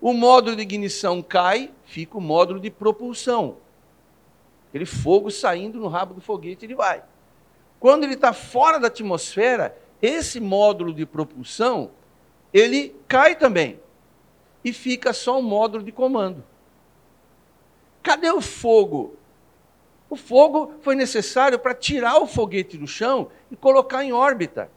O 0.00 0.14
módulo 0.14 0.56
de 0.56 0.62
ignição 0.62 1.22
cai, 1.22 1.70
fica 1.84 2.16
o 2.16 2.20
módulo 2.20 2.58
de 2.58 2.70
propulsão. 2.70 3.58
Aquele 4.68 4.86
fogo 4.86 5.30
saindo 5.30 5.78
no 5.78 5.88
rabo 5.88 6.14
do 6.14 6.20
foguete, 6.20 6.64
ele 6.64 6.74
vai. 6.74 7.02
Quando 7.80 8.04
ele 8.04 8.12
está 8.12 8.34
fora 8.34 8.78
da 8.78 8.88
atmosfera, 8.88 9.74
esse 10.02 10.38
módulo 10.38 10.92
de 10.92 11.06
propulsão, 11.06 11.90
ele 12.52 12.94
cai 13.08 13.34
também. 13.34 13.80
E 14.62 14.70
fica 14.74 15.14
só 15.14 15.38
um 15.38 15.42
módulo 15.42 15.82
de 15.82 15.90
comando. 15.90 16.44
Cadê 18.02 18.30
o 18.30 18.42
fogo? 18.42 19.16
O 20.10 20.16
fogo 20.16 20.74
foi 20.82 20.94
necessário 20.94 21.58
para 21.58 21.74
tirar 21.74 22.18
o 22.18 22.26
foguete 22.26 22.76
do 22.76 22.86
chão 22.86 23.28
e 23.50 23.56
colocar 23.56 24.04
em 24.04 24.12
órbita. 24.12 24.70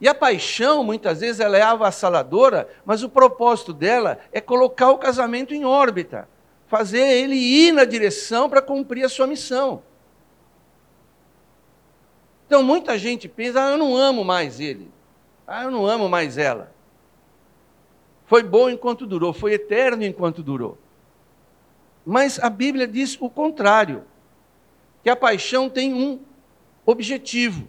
E 0.00 0.08
a 0.08 0.14
paixão, 0.14 0.82
muitas 0.82 1.20
vezes, 1.20 1.40
ela 1.40 1.56
é 1.56 1.62
avassaladora, 1.62 2.68
mas 2.84 3.04
o 3.04 3.08
propósito 3.08 3.72
dela 3.72 4.18
é 4.32 4.40
colocar 4.40 4.90
o 4.90 4.98
casamento 4.98 5.54
em 5.54 5.64
órbita, 5.64 6.28
fazer 6.66 7.06
ele 7.06 7.36
ir 7.36 7.72
na 7.72 7.84
direção 7.84 8.48
para 8.48 8.62
cumprir 8.62 9.04
a 9.04 9.08
sua 9.08 9.26
missão. 9.26 9.82
Então, 12.48 12.62
muita 12.62 12.96
gente 12.96 13.28
pensa, 13.28 13.62
ah, 13.62 13.70
eu 13.72 13.76
não 13.76 13.94
amo 13.94 14.24
mais 14.24 14.58
ele, 14.58 14.90
ah, 15.46 15.64
eu 15.64 15.70
não 15.70 15.86
amo 15.86 16.08
mais 16.08 16.38
ela. 16.38 16.72
Foi 18.24 18.42
bom 18.42 18.70
enquanto 18.70 19.06
durou, 19.06 19.34
foi 19.34 19.52
eterno 19.52 20.02
enquanto 20.02 20.42
durou. 20.42 20.78
Mas 22.06 22.38
a 22.38 22.48
Bíblia 22.48 22.88
diz 22.88 23.18
o 23.20 23.28
contrário, 23.28 24.02
que 25.02 25.10
a 25.10 25.14
paixão 25.14 25.68
tem 25.68 25.92
um 25.92 26.20
objetivo 26.86 27.68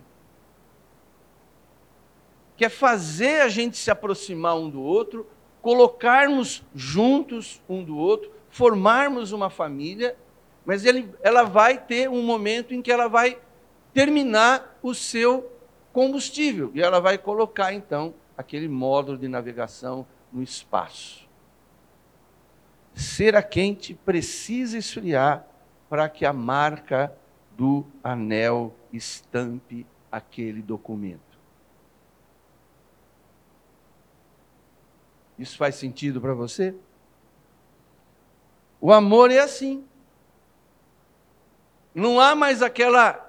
que 2.56 2.64
é 2.64 2.70
fazer 2.70 3.42
a 3.42 3.50
gente 3.50 3.78
se 3.78 3.92
aproximar 3.92 4.58
um 4.58 4.70
do 4.70 4.82
outro, 4.82 5.28
colocarmos 5.62 6.64
juntos 6.74 7.62
um 7.68 7.84
do 7.84 7.98
outro, 7.98 8.32
formarmos 8.50 9.34
uma 9.34 9.50
família, 9.50 10.18
mas 10.66 10.86
ele, 10.86 11.14
ela 11.22 11.44
vai 11.44 11.78
ter 11.78 12.10
um 12.10 12.22
momento 12.24 12.74
em 12.74 12.82
que 12.82 12.92
ela 12.92 13.08
vai 13.08 13.38
terminar 14.00 14.80
o 14.82 14.96
seu 14.96 15.52
combustível 15.92 16.72
e 16.74 16.82
ela 16.82 17.02
vai 17.02 17.18
colocar 17.18 17.74
então 17.74 18.14
aquele 18.38 18.70
módulo 18.70 19.18
de 19.18 19.28
navegação 19.28 20.08
no 20.32 20.42
espaço. 20.42 21.28
Cera 22.96 23.44
quente 23.44 23.94
precisa 23.94 24.78
esfriar 24.78 25.46
para 25.90 26.08
que 26.08 26.26
a 26.26 26.32
marca 26.32 27.14
do 27.58 27.86
anel 28.02 28.74
estampe 28.94 29.86
aquele 30.10 30.62
documento. 30.62 31.38
Isso 35.38 35.58
faz 35.58 35.76
sentido 35.76 36.22
para 36.22 36.34
você? 36.34 36.74
O 38.80 38.94
amor 38.94 39.30
é 39.30 39.40
assim. 39.40 39.86
Não 41.94 42.18
há 42.18 42.34
mais 42.34 42.62
aquela 42.62 43.29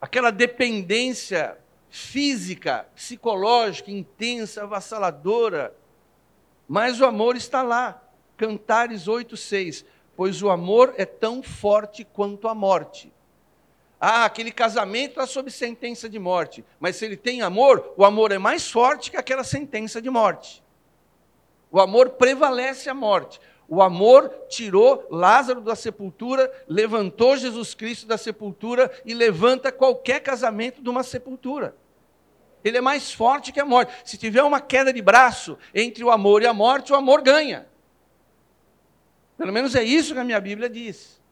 aquela 0.00 0.30
dependência 0.30 1.58
física, 1.88 2.86
psicológica, 2.94 3.90
intensa, 3.90 4.62
avassaladora. 4.62 5.74
Mas 6.66 7.00
o 7.00 7.04
amor 7.04 7.36
está 7.36 7.62
lá. 7.62 8.02
Cantares 8.36 9.06
8:6, 9.06 9.84
pois 10.16 10.42
o 10.42 10.48
amor 10.48 10.94
é 10.96 11.04
tão 11.04 11.42
forte 11.42 12.04
quanto 12.04 12.48
a 12.48 12.54
morte. 12.54 13.12
Ah, 14.00 14.24
aquele 14.24 14.50
casamento 14.50 15.10
está 15.10 15.26
sob 15.26 15.50
sentença 15.50 16.08
de 16.08 16.18
morte. 16.18 16.64
Mas 16.78 16.96
se 16.96 17.04
ele 17.04 17.18
tem 17.18 17.42
amor, 17.42 17.92
o 17.98 18.04
amor 18.04 18.32
é 18.32 18.38
mais 18.38 18.70
forte 18.70 19.10
que 19.10 19.16
aquela 19.18 19.44
sentença 19.44 20.00
de 20.00 20.08
morte. 20.08 20.64
O 21.70 21.78
amor 21.78 22.10
prevalece 22.10 22.88
a 22.88 22.94
morte. 22.94 23.38
O 23.72 23.80
amor 23.80 24.28
tirou 24.48 25.06
Lázaro 25.08 25.60
da 25.60 25.76
sepultura, 25.76 26.52
levantou 26.66 27.36
Jesus 27.36 27.72
Cristo 27.72 28.04
da 28.04 28.18
sepultura 28.18 28.90
e 29.04 29.14
levanta 29.14 29.70
qualquer 29.70 30.18
casamento 30.18 30.82
de 30.82 30.90
uma 30.90 31.04
sepultura. 31.04 31.76
Ele 32.64 32.78
é 32.78 32.80
mais 32.80 33.12
forte 33.12 33.52
que 33.52 33.60
a 33.60 33.64
morte. 33.64 33.92
Se 34.04 34.18
tiver 34.18 34.42
uma 34.42 34.60
queda 34.60 34.92
de 34.92 35.00
braço 35.00 35.56
entre 35.72 36.02
o 36.02 36.10
amor 36.10 36.42
e 36.42 36.48
a 36.48 36.52
morte, 36.52 36.92
o 36.92 36.96
amor 36.96 37.22
ganha. 37.22 37.64
Pelo 39.38 39.52
menos 39.52 39.76
é 39.76 39.84
isso 39.84 40.14
que 40.14 40.20
a 40.20 40.24
minha 40.24 40.40
Bíblia 40.40 40.68
diz. 40.68 41.22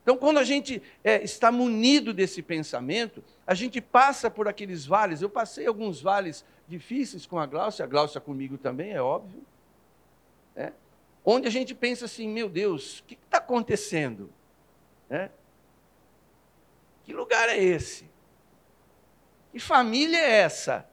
Então, 0.00 0.16
quando 0.16 0.38
a 0.38 0.44
gente 0.44 0.80
é, 1.02 1.24
está 1.24 1.50
munido 1.50 2.14
desse 2.14 2.40
pensamento, 2.40 3.24
a 3.44 3.52
gente 3.52 3.80
passa 3.80 4.30
por 4.30 4.46
aqueles 4.46 4.86
vales. 4.86 5.22
Eu 5.22 5.28
passei 5.28 5.66
alguns 5.66 6.00
vales 6.00 6.44
difíceis 6.68 7.26
com 7.26 7.36
a 7.36 7.46
Gláucia, 7.46 7.84
a 7.84 7.88
Gláucia 7.88 8.20
comigo 8.20 8.56
também, 8.56 8.92
é 8.92 9.02
óbvio. 9.02 9.42
É, 10.54 10.72
onde 11.24 11.48
a 11.48 11.50
gente 11.50 11.74
pensa 11.74 12.04
assim: 12.04 12.28
meu 12.28 12.48
Deus, 12.48 13.00
o 13.00 13.04
que 13.04 13.14
está 13.14 13.38
acontecendo? 13.38 14.30
É, 15.08 15.30
que 17.04 17.12
lugar 17.12 17.48
é 17.48 17.62
esse? 17.62 18.08
Que 19.52 19.58
família 19.58 20.18
é 20.18 20.40
essa? 20.40 20.88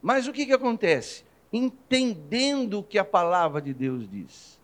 Mas 0.00 0.26
o 0.26 0.32
que, 0.32 0.46
que 0.46 0.52
acontece? 0.52 1.24
Entendendo 1.52 2.78
o 2.78 2.82
que 2.82 2.98
a 2.98 3.04
palavra 3.04 3.60
de 3.60 3.74
Deus 3.74 4.08
diz 4.08 4.58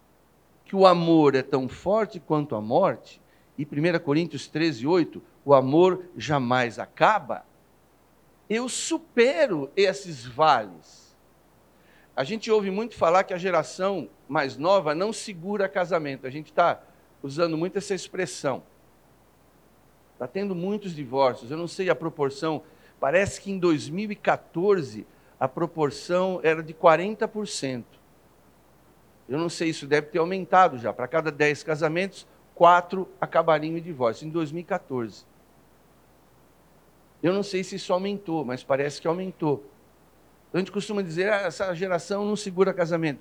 que 0.65 0.75
o 0.75 0.87
amor 0.87 1.35
é 1.35 1.43
tão 1.43 1.69
forte 1.69 2.19
quanto 2.19 2.55
a 2.55 2.61
morte, 2.61 3.21
e 3.57 3.65
1 3.65 3.99
Coríntios 4.01 4.49
13, 4.49 4.87
8, 4.87 5.23
o 5.45 5.55
amor 5.55 6.07
jamais 6.17 6.79
acaba, 6.79 7.45
eu 8.49 8.69
supero 8.69 9.71
esses 9.77 10.25
vales. 10.25 11.04
A 12.17 12.23
gente 12.23 12.51
ouve 12.51 12.71
muito 12.71 12.95
falar 12.95 13.25
que 13.25 13.35
a 13.35 13.39
geração 13.39 14.09
mais 14.29 14.57
nova 14.57 14.95
não 14.95 15.13
segura 15.13 15.69
casamento. 15.69 16.27
A 16.27 16.31
gente 16.31 16.47
está 16.47 16.81
usando 17.23 17.57
muito 17.57 17.77
essa 17.77 17.95
expressão. 17.95 18.63
Está 20.13 20.29
tendo 20.29 20.55
muitos 20.55 20.95
divórcios. 20.95 21.51
Eu 21.51 21.57
não 21.57 21.67
sei 21.67 21.91
a 21.91 21.95
proporção. 21.95 22.63
Parece 23.01 23.41
que 23.41 23.51
em 23.51 23.59
2014 23.59 25.07
a 25.41 25.49
proporção 25.49 26.41
era 26.43 26.63
de 26.63 26.73
40%. 26.73 27.85
Eu 29.29 29.39
não 29.39 29.49
sei, 29.49 29.71
isso 29.71 29.87
deve 29.87 30.09
ter 30.09 30.19
aumentado 30.19 30.79
já. 30.79 30.93
Para 30.93 31.09
cada 31.09 31.33
10 31.33 31.65
casamentos, 31.65 32.27
quatro 32.55 33.09
acabariam 33.21 33.77
em 33.77 33.83
divórcio. 33.83 34.27
Em 34.27 34.31
2014. 34.31 35.27
Eu 37.21 37.33
não 37.33 37.43
sei 37.43 37.65
se 37.65 37.77
isso 37.77 37.93
aumentou, 37.93 38.45
mas 38.45 38.63
parece 38.63 39.01
que 39.01 39.09
aumentou. 39.09 39.65
A 40.55 40.59
gente 40.59 40.71
costuma 40.71 41.03
dizer, 41.03 41.33
ah, 41.33 41.43
essa 41.43 41.75
geração 41.75 42.25
não 42.25 42.37
segura 42.37 42.73
casamento. 42.73 43.21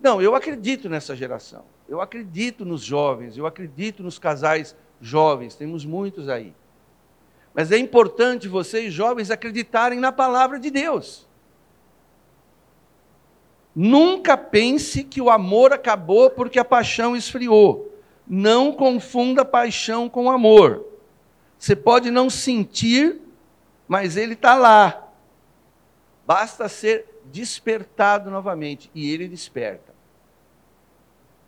Não, 0.00 0.22
eu 0.22 0.36
acredito 0.36 0.88
nessa 0.88 1.16
geração. 1.16 1.64
Eu 1.88 2.00
acredito 2.00 2.64
nos 2.64 2.82
jovens, 2.82 3.36
eu 3.36 3.44
acredito 3.44 4.04
nos 4.04 4.20
casais 4.20 4.76
jovens, 5.00 5.56
temos 5.56 5.84
muitos 5.84 6.28
aí. 6.28 6.54
Mas 7.52 7.72
é 7.72 7.76
importante 7.76 8.46
vocês, 8.46 8.94
jovens, 8.94 9.32
acreditarem 9.32 9.98
na 9.98 10.12
palavra 10.12 10.60
de 10.60 10.70
Deus. 10.70 11.28
Nunca 13.74 14.36
pense 14.36 15.02
que 15.02 15.20
o 15.20 15.28
amor 15.28 15.72
acabou 15.72 16.30
porque 16.30 16.60
a 16.60 16.64
paixão 16.64 17.16
esfriou. 17.16 17.92
Não 18.26 18.72
confunda 18.72 19.44
paixão 19.44 20.08
com 20.08 20.30
amor. 20.30 20.86
Você 21.58 21.74
pode 21.74 22.12
não 22.12 22.30
sentir, 22.30 23.20
mas 23.88 24.16
ele 24.16 24.34
está 24.34 24.54
lá. 24.54 25.09
Basta 26.30 26.68
ser 26.68 27.06
despertado 27.24 28.30
novamente. 28.30 28.88
E 28.94 29.10
ele 29.10 29.26
desperta. 29.26 29.92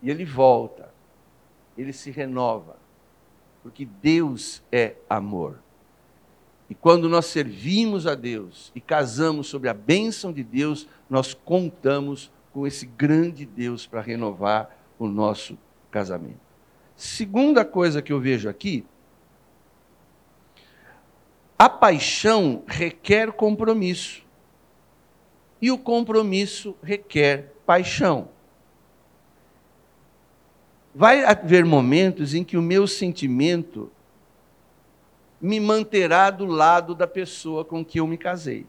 E 0.02 0.10
ele 0.10 0.24
volta. 0.24 0.92
Ele 1.78 1.92
se 1.92 2.10
renova. 2.10 2.74
Porque 3.62 3.84
Deus 3.84 4.60
é 4.72 4.96
amor. 5.08 5.60
E 6.68 6.74
quando 6.74 7.08
nós 7.08 7.26
servimos 7.26 8.08
a 8.08 8.16
Deus 8.16 8.72
e 8.74 8.80
casamos 8.80 9.46
sobre 9.46 9.68
a 9.68 9.74
bênção 9.74 10.32
de 10.32 10.42
Deus, 10.42 10.88
nós 11.08 11.32
contamos 11.32 12.32
com 12.52 12.66
esse 12.66 12.84
grande 12.84 13.46
Deus 13.46 13.86
para 13.86 14.00
renovar 14.00 14.76
o 14.98 15.06
nosso 15.06 15.56
casamento. 15.92 16.40
Segunda 16.96 17.64
coisa 17.64 18.02
que 18.02 18.12
eu 18.12 18.18
vejo 18.18 18.48
aqui, 18.48 18.84
a 21.56 21.68
paixão 21.68 22.64
requer 22.66 23.30
compromisso 23.30 24.22
e 25.62 25.71
o 25.71 25.78
compromisso 25.78 26.76
requer 26.83 27.54
paixão. 27.64 28.28
Vai 30.92 31.25
haver 31.25 31.64
momentos 31.64 32.35
em 32.35 32.42
que 32.42 32.57
o 32.57 32.62
meu 32.62 32.88
sentimento 32.88 33.88
me 35.40 35.61
manterá 35.61 36.31
do 36.31 36.47
lado 36.47 36.97
da 36.97 37.07
pessoa 37.07 37.64
com 37.64 37.85
que 37.85 38.00
eu 38.00 38.07
me 38.09 38.19
casei. 38.19 38.66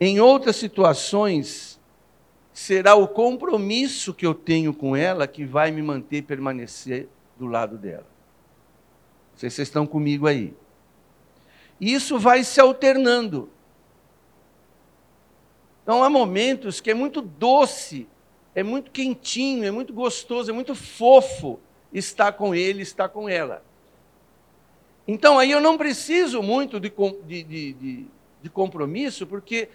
Em 0.00 0.20
outras 0.20 0.56
situações, 0.56 1.80
será 2.52 2.96
o 2.96 3.06
compromisso 3.06 4.12
que 4.12 4.26
eu 4.26 4.34
tenho 4.34 4.74
com 4.74 4.96
ela 4.96 5.28
que 5.28 5.44
vai 5.44 5.70
me 5.70 5.80
manter 5.80 6.22
permanecer 6.22 7.08
do 7.38 7.46
lado 7.46 7.78
dela. 7.78 8.06
Não 9.32 9.38
sei 9.38 9.48
se 9.48 9.56
vocês 9.56 9.68
estão 9.68 9.86
comigo 9.86 10.26
aí. 10.26 10.54
Isso 11.80 12.18
vai 12.18 12.42
se 12.42 12.60
alternando. 12.60 13.48
Então 15.88 16.04
há 16.04 16.10
momentos 16.10 16.82
que 16.82 16.90
é 16.90 16.94
muito 16.94 17.22
doce, 17.22 18.06
é 18.54 18.62
muito 18.62 18.90
quentinho, 18.90 19.64
é 19.64 19.70
muito 19.70 19.90
gostoso, 19.90 20.50
é 20.50 20.52
muito 20.52 20.74
fofo 20.74 21.58
estar 21.90 22.32
com 22.32 22.54
ele, 22.54 22.82
estar 22.82 23.08
com 23.08 23.26
ela. 23.26 23.64
Então 25.06 25.38
aí 25.38 25.50
eu 25.50 25.62
não 25.62 25.78
preciso 25.78 26.42
muito 26.42 26.78
de, 26.78 26.92
de, 27.24 27.42
de, 27.72 28.06
de 28.42 28.50
compromisso, 28.50 29.26
porque 29.26 29.70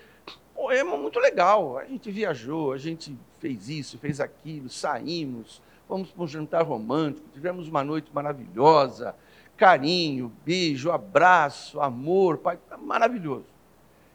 pô, 0.53 0.71
é 0.71 0.83
muito 0.83 1.19
legal. 1.19 1.79
A 1.79 1.85
gente 1.85 2.11
viajou, 2.11 2.73
a 2.73 2.77
gente 2.77 3.17
fez 3.39 3.67
isso, 3.67 3.97
fez 3.97 4.19
aquilo, 4.19 4.69
saímos, 4.69 5.63
fomos 5.87 6.11
para 6.11 6.23
um 6.23 6.27
jantar 6.27 6.61
romântico, 6.61 7.27
tivemos 7.33 7.67
uma 7.67 7.83
noite 7.83 8.11
maravilhosa, 8.13 9.15
carinho, 9.57 10.31
beijo, 10.45 10.91
abraço, 10.91 11.81
amor, 11.81 12.37
pai, 12.37 12.59
maravilhoso. 12.79 13.52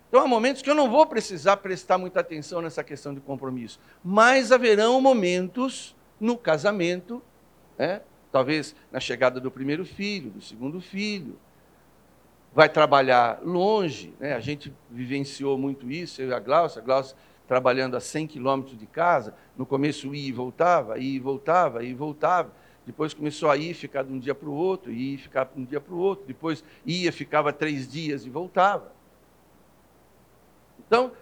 Então 0.08 0.20
há 0.22 0.26
momentos 0.26 0.62
que 0.62 0.70
eu 0.70 0.74
não 0.74 0.90
vou 0.90 1.06
precisar 1.06 1.58
prestar 1.58 1.98
muita 1.98 2.20
atenção 2.20 2.62
nessa 2.62 2.82
questão 2.82 3.14
de 3.14 3.20
compromisso, 3.20 3.78
mas 4.02 4.50
haverão 4.50 5.00
momentos 5.00 5.94
no 6.18 6.36
casamento, 6.36 7.22
né? 7.76 8.00
talvez 8.32 8.74
na 8.90 9.00
chegada 9.00 9.38
do 9.38 9.50
primeiro 9.50 9.84
filho, 9.84 10.30
do 10.30 10.40
segundo 10.40 10.80
filho, 10.80 11.38
vai 12.54 12.70
trabalhar 12.70 13.40
longe, 13.42 14.14
né? 14.18 14.34
a 14.34 14.40
gente 14.40 14.72
vivenciou 14.90 15.58
muito 15.58 15.90
isso, 15.90 16.22
eu 16.22 16.30
e 16.30 16.32
a 16.32 16.40
Glaucia, 16.40 16.80
a 16.80 16.84
Glaucia 16.84 17.14
trabalhando 17.46 17.96
a 17.96 18.00
100 18.00 18.26
quilômetros 18.26 18.78
de 18.78 18.86
casa, 18.86 19.34
no 19.56 19.66
começo 19.66 20.14
ia 20.14 20.28
e 20.28 20.32
voltava, 20.32 20.98
ia 20.98 21.16
e 21.16 21.18
voltava, 21.18 21.82
ia 21.82 21.90
e 21.90 21.94
voltava, 21.94 22.52
depois 22.86 23.12
começou 23.12 23.50
a 23.50 23.56
ir, 23.58 23.74
ficar 23.74 24.04
de 24.04 24.12
um 24.12 24.18
dia 24.18 24.34
para 24.34 24.48
o 24.48 24.54
outro, 24.54 24.90
ia 24.90 25.18
ficar 25.18 25.44
de 25.44 25.60
um 25.60 25.64
dia 25.64 25.80
para 25.80 25.94
o 25.94 25.98
outro, 25.98 26.26
depois 26.26 26.64
ia, 26.86 27.12
ficava 27.12 27.52
três 27.52 27.86
dias 27.86 28.24
e 28.24 28.30
voltava. 28.30 28.97
Então, 30.88 31.12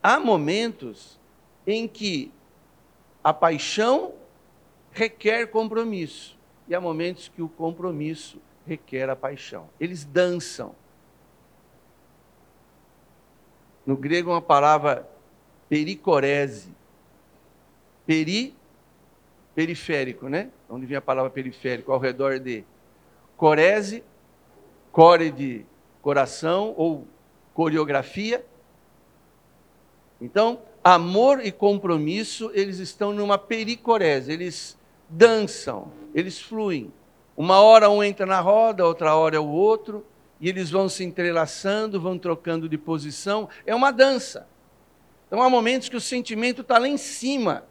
há 0.00 0.20
momentos 0.20 1.18
em 1.66 1.88
que 1.88 2.32
a 3.22 3.34
paixão 3.34 4.14
requer 4.92 5.48
compromisso, 5.48 6.38
e 6.68 6.74
há 6.74 6.80
momentos 6.80 7.28
que 7.28 7.42
o 7.42 7.48
compromisso 7.48 8.40
requer 8.64 9.10
a 9.10 9.16
paixão. 9.16 9.68
Eles 9.80 10.04
dançam. 10.04 10.74
No 13.84 13.96
grego, 13.96 14.30
uma 14.30 14.40
palavra 14.40 15.08
pericorese. 15.68 16.72
Peri, 18.06 18.54
periférico, 19.56 20.28
né? 20.28 20.50
Onde 20.70 20.86
vem 20.86 20.96
a 20.96 21.02
palavra 21.02 21.30
periférico, 21.30 21.92
ao 21.92 21.98
redor 21.98 22.38
de. 22.38 22.64
Corese, 23.36 24.02
core 24.90 25.30
de 25.30 25.66
coração 26.00 26.72
ou 26.76 27.06
coreografia, 27.52 28.44
então, 30.20 30.60
amor 30.82 31.44
e 31.44 31.52
compromisso, 31.52 32.50
eles 32.54 32.78
estão 32.78 33.12
numa 33.12 33.36
pericorese, 33.36 34.32
eles 34.32 34.78
dançam, 35.08 35.92
eles 36.14 36.40
fluem. 36.40 36.92
Uma 37.36 37.60
hora 37.60 37.90
um 37.90 38.02
entra 38.02 38.24
na 38.24 38.40
roda, 38.40 38.86
outra 38.86 39.14
hora 39.14 39.36
é 39.36 39.40
o 39.40 39.46
outro, 39.46 40.06
e 40.40 40.48
eles 40.48 40.70
vão 40.70 40.88
se 40.88 41.04
entrelaçando, 41.04 42.00
vão 42.00 42.18
trocando 42.18 42.68
de 42.68 42.78
posição. 42.78 43.48
É 43.66 43.74
uma 43.74 43.90
dança. 43.90 44.48
Então 45.26 45.42
há 45.42 45.50
momentos 45.50 45.88
que 45.88 45.96
o 45.96 46.00
sentimento 46.00 46.62
está 46.62 46.78
lá 46.78 46.88
em 46.88 46.96
cima, 46.96 47.64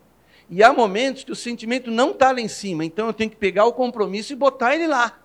e 0.47 0.63
há 0.63 0.71
momentos 0.71 1.23
que 1.23 1.31
o 1.31 1.35
sentimento 1.35 1.89
não 1.89 2.11
está 2.11 2.31
lá 2.31 2.39
em 2.39 2.47
cima. 2.47 2.85
Então 2.85 3.07
eu 3.07 3.13
tenho 3.13 3.29
que 3.29 3.35
pegar 3.35 3.65
o 3.65 3.73
compromisso 3.73 4.33
e 4.33 4.35
botar 4.35 4.75
ele 4.75 4.85
lá. 4.85 5.19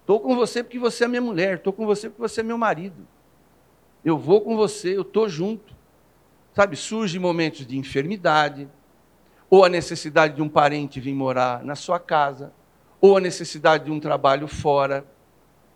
Estou 0.00 0.18
com 0.20 0.34
você 0.34 0.62
porque 0.62 0.78
você 0.78 1.04
é 1.04 1.08
minha 1.08 1.22
mulher, 1.22 1.56
estou 1.56 1.72
com 1.72 1.86
você 1.86 2.08
porque 2.08 2.20
você 2.20 2.40
é 2.40 2.44
meu 2.44 2.58
marido. 2.58 3.06
Eu 4.04 4.18
vou 4.18 4.40
com 4.40 4.56
você, 4.56 4.96
eu 4.96 5.02
estou 5.02 5.28
junto. 5.28 5.74
Sabe, 6.54 6.76
surgem 6.76 7.20
momentos 7.20 7.66
de 7.66 7.76
enfermidade, 7.76 8.68
ou 9.50 9.64
a 9.64 9.68
necessidade 9.68 10.36
de 10.36 10.42
um 10.42 10.48
parente 10.48 11.00
vir 11.00 11.14
morar 11.14 11.64
na 11.64 11.74
sua 11.74 11.98
casa, 11.98 12.52
ou 13.00 13.16
a 13.16 13.20
necessidade 13.20 13.84
de 13.84 13.90
um 13.90 13.98
trabalho 13.98 14.46
fora, 14.46 15.04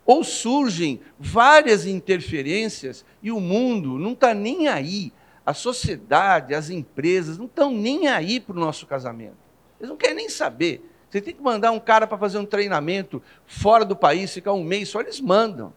ou 0.07 0.25
surgem 0.25 1.01
várias 1.19 1.85
interferências 1.85 3.05
e 3.23 3.31
o 3.31 3.41
mundo 3.41 3.99
não 3.99 4.12
está 4.12 4.33
nem 4.33 4.69
aí, 4.69 5.12
a 5.45 5.53
sociedade, 5.53 6.55
as 6.55 6.71
empresas 6.71 7.38
não 7.38 7.47
estão 7.47 7.73
nem 7.73 8.07
aí 8.07 8.38
para 8.38 8.57
o 8.57 8.61
nosso 8.61 8.87
casamento. 8.87 9.37
Eles 9.79 9.91
não 9.91 9.97
querem 9.97 10.17
nem 10.17 10.29
saber. 10.29 10.83
Você 11.09 11.21
tem 11.21 11.35
que 11.35 11.43
mandar 11.43 11.71
um 11.73 11.81
cara 11.81 12.07
para 12.07 12.19
fazer 12.19 12.38
um 12.38 12.45
treinamento 12.45 13.23
fora 13.47 13.85
do 13.85 13.97
país, 13.97 14.33
ficar 14.33 14.53
um 14.53 14.62
mês 14.62 14.91
só, 14.91 15.01
eles 15.01 15.21
mandam. 15.21 15.73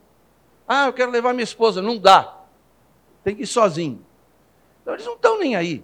Ah, 0.68 0.88
eu 0.88 0.94
quero 0.94 1.12
levar 1.12 1.34
minha 1.34 1.44
esposa. 1.44 1.82
Não 1.82 1.98
dá. 1.98 2.38
Tem 3.24 3.36
que 3.36 3.44
ir 3.44 3.48
sozinho. 3.48 4.06
Então 4.82 4.94
eles 4.94 5.06
não 5.06 5.14
estão 5.14 5.40
nem 5.40 5.56
aí. 5.56 5.84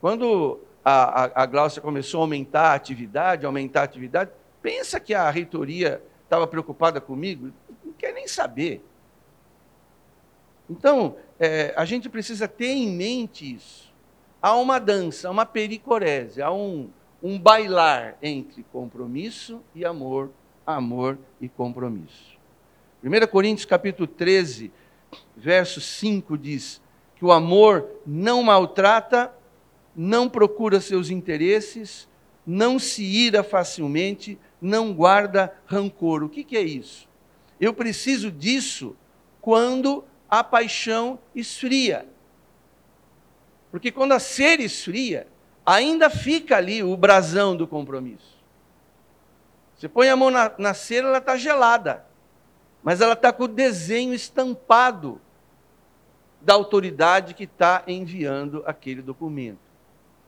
Quando 0.00 0.60
a, 0.84 1.24
a, 1.24 1.42
a 1.42 1.46
Glaucia 1.46 1.82
começou 1.82 2.20
a 2.20 2.24
aumentar 2.24 2.70
a 2.70 2.74
atividade, 2.74 3.44
aumentar 3.44 3.80
a 3.80 3.84
atividade, 3.84 4.30
pensa 4.62 5.00
que 5.00 5.14
a 5.14 5.28
reitoria 5.30 6.02
estava 6.24 6.46
preocupada 6.46 7.00
comigo? 7.00 7.52
Não 7.84 7.92
quer 7.92 8.12
nem 8.12 8.28
saber. 8.28 8.84
Então, 10.68 11.16
é, 11.38 11.72
a 11.76 11.84
gente 11.84 12.08
precisa 12.08 12.46
ter 12.46 12.68
em 12.68 12.90
mente 12.90 13.54
isso. 13.54 13.92
Há 14.40 14.54
uma 14.54 14.78
dança, 14.78 15.30
uma 15.30 15.46
pericorese, 15.46 16.42
há 16.42 16.52
um, 16.52 16.90
um 17.22 17.38
bailar 17.38 18.16
entre 18.22 18.62
compromisso 18.64 19.60
e 19.74 19.84
amor, 19.84 20.30
amor 20.66 21.18
e 21.40 21.48
compromisso. 21.48 22.38
1 23.02 23.26
Coríntios 23.28 23.64
capítulo 23.64 24.06
13, 24.06 24.70
verso 25.36 25.80
5 25.80 26.36
diz: 26.36 26.80
que 27.18 27.24
o 27.24 27.32
amor 27.32 27.84
não 28.06 28.44
maltrata, 28.44 29.32
não 29.94 30.28
procura 30.28 30.80
seus 30.80 31.10
interesses, 31.10 32.08
não 32.46 32.78
se 32.78 33.02
ira 33.02 33.42
facilmente, 33.42 34.38
não 34.62 34.94
guarda 34.94 35.52
rancor. 35.66 36.22
O 36.22 36.28
que, 36.28 36.44
que 36.44 36.56
é 36.56 36.62
isso? 36.62 37.08
Eu 37.60 37.74
preciso 37.74 38.30
disso 38.30 38.96
quando 39.40 40.04
a 40.30 40.44
paixão 40.44 41.18
esfria. 41.34 42.06
Porque 43.72 43.90
quando 43.90 44.12
a 44.12 44.20
sede 44.20 44.62
esfria, 44.62 45.26
ainda 45.66 46.08
fica 46.08 46.56
ali 46.56 46.84
o 46.84 46.96
brasão 46.96 47.56
do 47.56 47.66
compromisso. 47.66 48.38
Você 49.76 49.88
põe 49.88 50.08
a 50.08 50.14
mão 50.14 50.30
na, 50.30 50.52
na 50.56 50.72
cera, 50.72 51.08
ela 51.08 51.18
está 51.18 51.36
gelada, 51.36 52.06
mas 52.80 53.00
ela 53.00 53.14
está 53.14 53.32
com 53.32 53.44
o 53.44 53.48
desenho 53.48 54.14
estampado 54.14 55.20
da 56.40 56.54
autoridade 56.54 57.34
que 57.34 57.44
está 57.44 57.82
enviando 57.86 58.62
aquele 58.66 59.02
documento. 59.02 59.58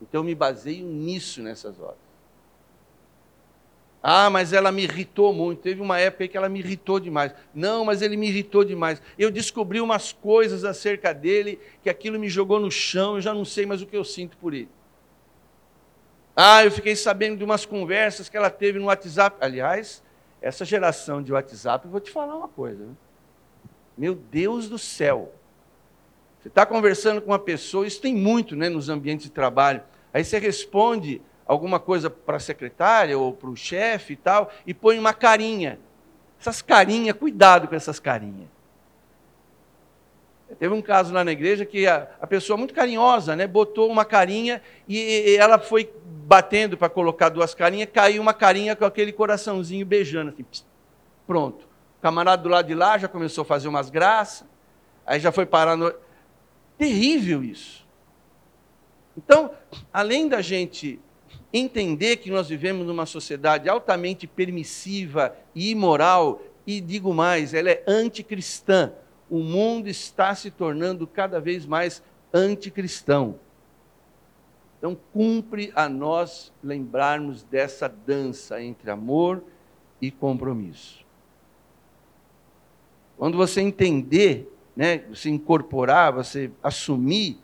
Então 0.00 0.20
eu 0.20 0.24
me 0.24 0.34
baseio 0.34 0.86
nisso 0.86 1.42
nessas 1.42 1.78
horas. 1.78 2.10
Ah, 4.02 4.30
mas 4.30 4.52
ela 4.52 4.72
me 4.72 4.82
irritou 4.84 5.32
muito. 5.32 5.60
Teve 5.60 5.82
uma 5.82 5.98
época 5.98 6.26
que 6.26 6.36
ela 6.36 6.48
me 6.48 6.60
irritou 6.60 6.98
demais. 6.98 7.34
Não, 7.54 7.84
mas 7.84 8.00
ele 8.00 8.16
me 8.16 8.28
irritou 8.28 8.64
demais. 8.64 9.00
Eu 9.18 9.30
descobri 9.30 9.80
umas 9.80 10.10
coisas 10.10 10.64
acerca 10.64 11.12
dele 11.12 11.60
que 11.82 11.90
aquilo 11.90 12.18
me 12.18 12.28
jogou 12.28 12.58
no 12.58 12.70
chão, 12.70 13.16
eu 13.16 13.20
já 13.20 13.34
não 13.34 13.44
sei 13.44 13.66
mais 13.66 13.82
o 13.82 13.86
que 13.86 13.96
eu 13.96 14.04
sinto 14.04 14.38
por 14.38 14.54
ele. 14.54 14.70
Ah, 16.34 16.64
eu 16.64 16.70
fiquei 16.70 16.96
sabendo 16.96 17.36
de 17.36 17.44
umas 17.44 17.66
conversas 17.66 18.30
que 18.30 18.36
ela 18.36 18.48
teve 18.48 18.78
no 18.78 18.86
WhatsApp. 18.86 19.36
Aliás, 19.38 20.02
essa 20.40 20.64
geração 20.64 21.22
de 21.22 21.32
WhatsApp, 21.32 21.86
vou 21.86 22.00
te 22.00 22.10
falar 22.10 22.34
uma 22.34 22.48
coisa. 22.48 22.88
Meu 23.98 24.14
Deus 24.14 24.66
do 24.66 24.78
céu. 24.78 25.34
Você 26.40 26.48
está 26.48 26.64
conversando 26.64 27.20
com 27.20 27.30
uma 27.30 27.38
pessoa, 27.38 27.86
isso 27.86 28.00
tem 28.00 28.14
muito 28.14 28.56
né, 28.56 28.68
nos 28.68 28.88
ambientes 28.88 29.26
de 29.26 29.32
trabalho. 29.32 29.82
Aí 30.12 30.24
você 30.24 30.38
responde 30.38 31.20
alguma 31.46 31.78
coisa 31.78 32.08
para 32.08 32.38
a 32.38 32.40
secretária 32.40 33.18
ou 33.18 33.32
para 33.32 33.50
o 33.50 33.56
chefe 33.56 34.14
e 34.14 34.16
tal, 34.16 34.50
e 34.66 34.72
põe 34.72 34.98
uma 34.98 35.12
carinha. 35.12 35.78
Essas 36.40 36.62
carinhas, 36.62 37.16
cuidado 37.16 37.68
com 37.68 37.74
essas 37.74 38.00
carinhas. 38.00 38.48
Teve 40.58 40.74
um 40.74 40.82
caso 40.82 41.12
lá 41.12 41.22
na 41.22 41.30
igreja 41.30 41.64
que 41.64 41.86
a, 41.86 42.08
a 42.20 42.26
pessoa 42.26 42.56
muito 42.56 42.74
carinhosa, 42.74 43.36
né, 43.36 43.46
botou 43.46 43.90
uma 43.90 44.04
carinha 44.04 44.62
e, 44.88 44.96
e 44.96 45.36
ela 45.36 45.58
foi 45.58 45.92
batendo 46.04 46.76
para 46.76 46.88
colocar 46.88 47.28
duas 47.28 47.54
carinhas, 47.54 47.88
caiu 47.92 48.22
uma 48.22 48.32
carinha 48.34 48.74
com 48.74 48.84
aquele 48.84 49.12
coraçãozinho 49.12 49.84
beijando, 49.84 50.30
assim, 50.30 50.42
pss, 50.42 50.64
pronto. 51.26 51.68
O 51.98 52.02
camarada 52.02 52.42
do 52.42 52.48
lado 52.48 52.66
de 52.66 52.74
lá 52.74 52.96
já 52.96 53.06
começou 53.06 53.42
a 53.42 53.44
fazer 53.44 53.68
umas 53.68 53.90
graças, 53.90 54.46
aí 55.06 55.20
já 55.20 55.30
foi 55.30 55.44
parar 55.44 55.76
no 55.76 55.92
Terrível 56.80 57.44
isso. 57.44 57.86
Então, 59.14 59.50
além 59.92 60.26
da 60.26 60.40
gente 60.40 60.98
entender 61.52 62.16
que 62.16 62.30
nós 62.30 62.48
vivemos 62.48 62.86
numa 62.86 63.04
sociedade 63.04 63.68
altamente 63.68 64.26
permissiva 64.26 65.36
e 65.54 65.72
imoral, 65.72 66.40
e 66.66 66.80
digo 66.80 67.12
mais, 67.12 67.52
ela 67.52 67.68
é 67.68 67.84
anticristã. 67.86 68.94
O 69.28 69.40
mundo 69.40 69.88
está 69.88 70.34
se 70.34 70.50
tornando 70.50 71.06
cada 71.06 71.38
vez 71.38 71.66
mais 71.66 72.02
anticristão. 72.32 73.38
Então, 74.78 74.96
cumpre 75.12 75.70
a 75.76 75.86
nós 75.86 76.50
lembrarmos 76.64 77.42
dessa 77.42 77.90
dança 77.90 78.62
entre 78.62 78.90
amor 78.90 79.44
e 80.00 80.10
compromisso. 80.10 81.04
Quando 83.18 83.36
você 83.36 83.60
entender 83.60 84.50
né, 84.80 85.02
você 85.10 85.28
incorporar, 85.28 86.10
você 86.10 86.50
assumir 86.62 87.36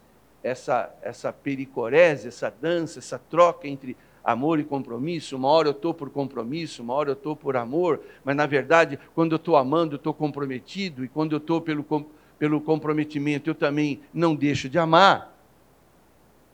essa, 0.43 0.91
essa 1.03 1.31
pericorese, 1.31 2.29
essa 2.29 2.49
dança, 2.49 2.99
essa 2.99 3.19
troca 3.19 3.69
entre 3.69 3.95
amor 4.25 4.59
e 4.59 4.65
compromisso. 4.65 5.37
Uma 5.37 5.49
hora 5.49 5.69
eu 5.69 5.73
estou 5.73 5.93
por 5.93 6.09
compromisso, 6.09 6.83
uma 6.83 6.95
hora 6.95 7.11
eu 7.11 7.13
estou 7.13 7.37
por 7.37 7.55
amor, 7.55 8.01
mas 8.25 8.35
na 8.35 8.47
verdade, 8.47 8.99
quando 9.15 9.33
eu 9.33 9.37
estou 9.37 9.55
amando, 9.55 9.97
eu 9.97 9.99
estou 9.99 10.15
comprometido, 10.15 11.05
e 11.05 11.09
quando 11.09 11.33
eu 11.33 11.37
estou 11.37 11.61
pelo, 11.61 11.85
pelo 12.39 12.59
comprometimento, 12.59 13.51
eu 13.51 13.55
também 13.55 14.01
não 14.15 14.35
deixo 14.35 14.67
de 14.67 14.79
amar. 14.79 15.39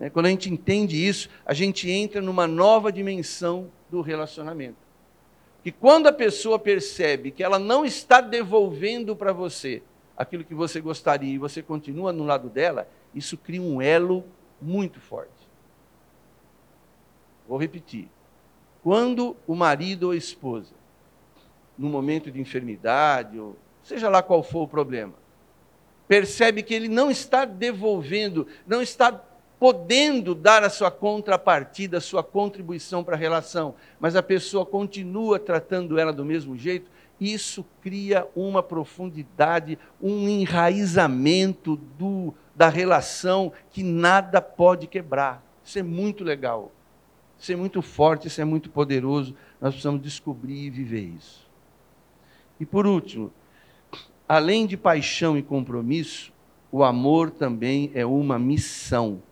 Né, 0.00 0.10
quando 0.10 0.26
a 0.26 0.30
gente 0.30 0.52
entende 0.52 0.96
isso, 0.96 1.28
a 1.46 1.54
gente 1.54 1.88
entra 1.88 2.20
numa 2.20 2.48
nova 2.48 2.90
dimensão 2.90 3.70
do 3.88 4.00
relacionamento. 4.00 4.78
Que 5.62 5.70
quando 5.70 6.08
a 6.08 6.12
pessoa 6.12 6.58
percebe 6.58 7.30
que 7.30 7.44
ela 7.44 7.60
não 7.60 7.84
está 7.84 8.20
devolvendo 8.20 9.14
para 9.14 9.32
você 9.32 9.80
aquilo 10.16 10.44
que 10.44 10.54
você 10.54 10.80
gostaria 10.80 11.34
e 11.34 11.38
você 11.38 11.62
continua 11.62 12.12
no 12.12 12.24
lado 12.24 12.48
dela, 12.48 12.88
isso 13.14 13.36
cria 13.36 13.62
um 13.62 13.80
elo 13.80 14.24
muito 14.60 15.00
forte. 15.00 15.30
Vou 17.48 17.58
repetir. 17.58 18.08
Quando 18.82 19.36
o 19.46 19.54
marido 19.54 20.04
ou 20.04 20.12
a 20.12 20.16
esposa, 20.16 20.74
no 21.78 21.88
momento 21.88 22.30
de 22.30 22.40
enfermidade, 22.40 23.38
ou 23.38 23.56
seja 23.82 24.08
lá 24.08 24.22
qual 24.22 24.42
for 24.42 24.62
o 24.62 24.68
problema, 24.68 25.14
percebe 26.06 26.62
que 26.62 26.74
ele 26.74 26.88
não 26.88 27.10
está 27.10 27.44
devolvendo, 27.44 28.46
não 28.66 28.82
está 28.82 29.12
podendo 29.58 30.34
dar 30.34 30.64
a 30.64 30.68
sua 30.68 30.90
contrapartida, 30.90 31.98
a 31.98 32.00
sua 32.00 32.22
contribuição 32.22 33.04
para 33.04 33.14
a 33.14 33.18
relação, 33.18 33.76
mas 34.00 34.16
a 34.16 34.22
pessoa 34.22 34.66
continua 34.66 35.38
tratando 35.38 36.00
ela 36.00 36.12
do 36.12 36.24
mesmo 36.24 36.56
jeito, 36.56 36.90
isso 37.20 37.64
cria 37.80 38.26
uma 38.34 38.62
profundidade, 38.62 39.78
um 40.00 40.28
enraizamento 40.28 41.76
do, 41.76 42.34
da 42.54 42.68
relação 42.68 43.52
que 43.70 43.82
nada 43.82 44.40
pode 44.42 44.86
quebrar. 44.86 45.44
Isso 45.64 45.78
é 45.78 45.82
muito 45.82 46.24
legal. 46.24 46.72
Isso 47.38 47.52
é 47.52 47.56
muito 47.56 47.82
forte, 47.82 48.28
isso 48.28 48.40
é 48.40 48.44
muito 48.44 48.70
poderoso. 48.70 49.34
Nós 49.60 49.70
precisamos 49.74 50.02
descobrir 50.02 50.66
e 50.66 50.70
viver 50.70 51.12
isso. 51.16 51.48
E 52.58 52.66
por 52.66 52.86
último, 52.86 53.32
além 54.28 54.66
de 54.66 54.76
paixão 54.76 55.36
e 55.36 55.42
compromisso, 55.42 56.32
o 56.70 56.82
amor 56.82 57.30
também 57.30 57.90
é 57.94 58.06
uma 58.06 58.38
missão. 58.38 59.22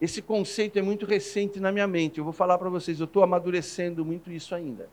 Esse 0.00 0.22
conceito 0.22 0.78
é 0.78 0.82
muito 0.82 1.06
recente 1.06 1.60
na 1.60 1.70
minha 1.70 1.86
mente. 1.86 2.18
Eu 2.18 2.24
vou 2.24 2.32
falar 2.32 2.58
para 2.58 2.68
vocês, 2.68 3.00
eu 3.00 3.04
estou 3.04 3.22
amadurecendo 3.22 4.04
muito 4.04 4.30
isso 4.30 4.54
ainda. 4.54 4.88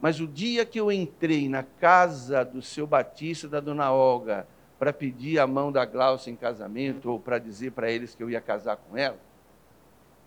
Mas 0.00 0.20
o 0.20 0.26
dia 0.26 0.64
que 0.64 0.78
eu 0.78 0.92
entrei 0.92 1.48
na 1.48 1.62
casa 1.62 2.44
do 2.44 2.62
seu 2.62 2.86
Batista, 2.86 3.48
da 3.48 3.60
dona 3.60 3.92
Olga, 3.92 4.46
para 4.78 4.92
pedir 4.92 5.40
a 5.40 5.46
mão 5.46 5.72
da 5.72 5.84
Glaucia 5.84 6.32
em 6.32 6.36
casamento, 6.36 7.10
ou 7.10 7.18
para 7.18 7.38
dizer 7.38 7.72
para 7.72 7.90
eles 7.90 8.14
que 8.14 8.22
eu 8.22 8.30
ia 8.30 8.40
casar 8.40 8.76
com 8.76 8.96
ela, 8.96 9.18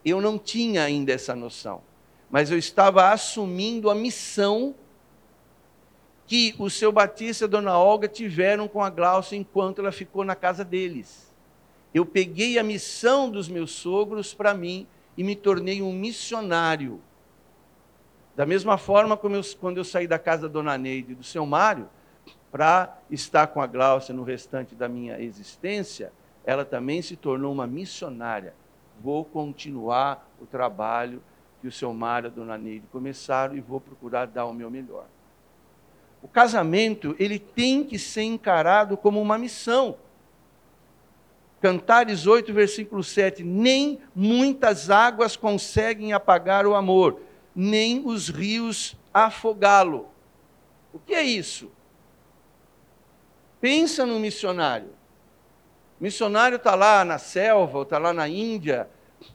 eu 0.04 0.20
não 0.20 0.38
tinha 0.38 0.84
ainda 0.84 1.14
essa 1.14 1.34
noção. 1.34 1.82
Mas 2.30 2.52
eu 2.52 2.58
estava 2.58 3.12
assumindo 3.12 3.90
a 3.90 3.96
missão 3.96 4.76
que 6.28 6.56
o 6.58 6.70
seu 6.70 6.92
Batista 6.92 7.44
e 7.44 7.46
a 7.46 7.50
dona 7.50 7.78
Olga 7.78 8.08
tiveram 8.08 8.68
com 8.68 8.82
a 8.82 8.90
Glaucia 8.90 9.38
enquanto 9.38 9.80
ela 9.80 9.92
ficou 9.92 10.24
na 10.24 10.36
casa 10.36 10.66
deles. 10.66 11.32
Eu 11.94 12.06
peguei 12.06 12.58
a 12.58 12.64
missão 12.64 13.30
dos 13.30 13.48
meus 13.48 13.72
sogros 13.72 14.34
para 14.34 14.54
mim 14.54 14.88
e 15.18 15.24
me 15.24 15.36
tornei 15.36 15.82
um 15.82 15.92
missionário 15.92 17.02
da 18.36 18.46
mesma 18.46 18.78
forma 18.78 19.18
como 19.18 19.36
eu, 19.36 19.42
quando 19.60 19.78
eu 19.78 19.84
saí 19.84 20.08
da 20.08 20.18
casa 20.18 20.44
da 20.44 20.48
dona 20.48 20.78
Neide 20.78 21.12
e 21.12 21.16
do 21.16 21.24
seu 21.24 21.46
Mário, 21.46 21.90
para 22.52 22.98
estar 23.10 23.48
com 23.48 23.62
a 23.62 23.68
Gláucia 23.68 24.14
no 24.14 24.24
restante 24.24 24.76
da 24.76 24.88
minha 24.88 25.20
existência, 25.22 26.12
ela 26.46 26.66
também 26.66 27.02
se 27.02 27.16
tornou 27.16 27.52
uma 27.52 27.68
missionária. 27.68 28.54
Vou 29.02 29.24
continuar 29.24 30.30
o 30.40 30.46
trabalho 30.46 31.22
que 31.62 31.68
o 31.68 31.72
seu 31.72 31.94
Mário 31.94 32.28
e 32.28 32.32
a 32.32 32.34
dona 32.34 32.58
Neide 32.58 32.88
começaram 32.92 33.56
e 33.56 33.62
vou 33.62 33.80
procurar 33.80 34.26
dar 34.26 34.46
o 34.46 34.54
meu 34.54 34.70
melhor. 34.70 35.06
O 36.22 36.28
casamento, 36.28 37.16
ele 37.20 37.40
tem 37.40 37.84
que 37.84 37.98
ser 37.98 38.24
encarado 38.24 38.96
como 38.96 39.22
uma 39.22 39.38
missão. 39.38 39.98
Cantares 41.60 42.28
8, 42.28 42.54
versículo 42.54 43.04
7. 43.04 43.44
Nem 43.44 44.00
muitas 44.16 44.90
águas 44.90 45.36
conseguem 45.36 46.14
apagar 46.14 46.66
o 46.66 46.76
amor 46.76 47.20
nem 47.56 48.06
os 48.06 48.30
rios 48.30 48.96
afogá-lo. 49.14 50.10
O 50.94 51.00
que 51.00 51.14
é 51.14 51.24
isso? 51.24 51.72
Pensa 53.60 54.06
no 54.06 54.20
missionário. 54.20 54.90
O 56.00 56.04
missionário 56.04 56.56
está 56.56 56.74
lá 56.76 57.06
na 57.06 57.18
selva, 57.18 57.78
ou 57.78 57.84
está 57.84 57.98
lá 57.98 58.12
na 58.12 58.28
Índia, 58.28 58.90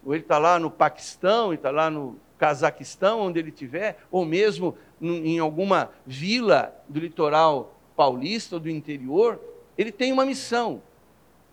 ou 0.05 0.15
ele 0.15 0.23
está 0.23 0.39
lá 0.39 0.59
no 0.59 0.71
Paquistão, 0.71 1.55
está 1.55 1.71
lá 1.71 1.89
no 1.89 2.19
Cazaquistão, 2.39 3.21
onde 3.21 3.39
ele 3.39 3.51
estiver, 3.51 3.99
ou 4.11 4.25
mesmo 4.25 4.77
em 5.01 5.39
alguma 5.39 5.91
vila 6.07 6.75
do 6.89 6.99
litoral 6.99 7.75
paulista 7.95 8.57
ou 8.57 8.61
do 8.61 8.69
interior, 8.69 9.41
ele 9.77 9.93
tem 9.93 10.13
uma 10.13 10.27
missão. 10.27 10.83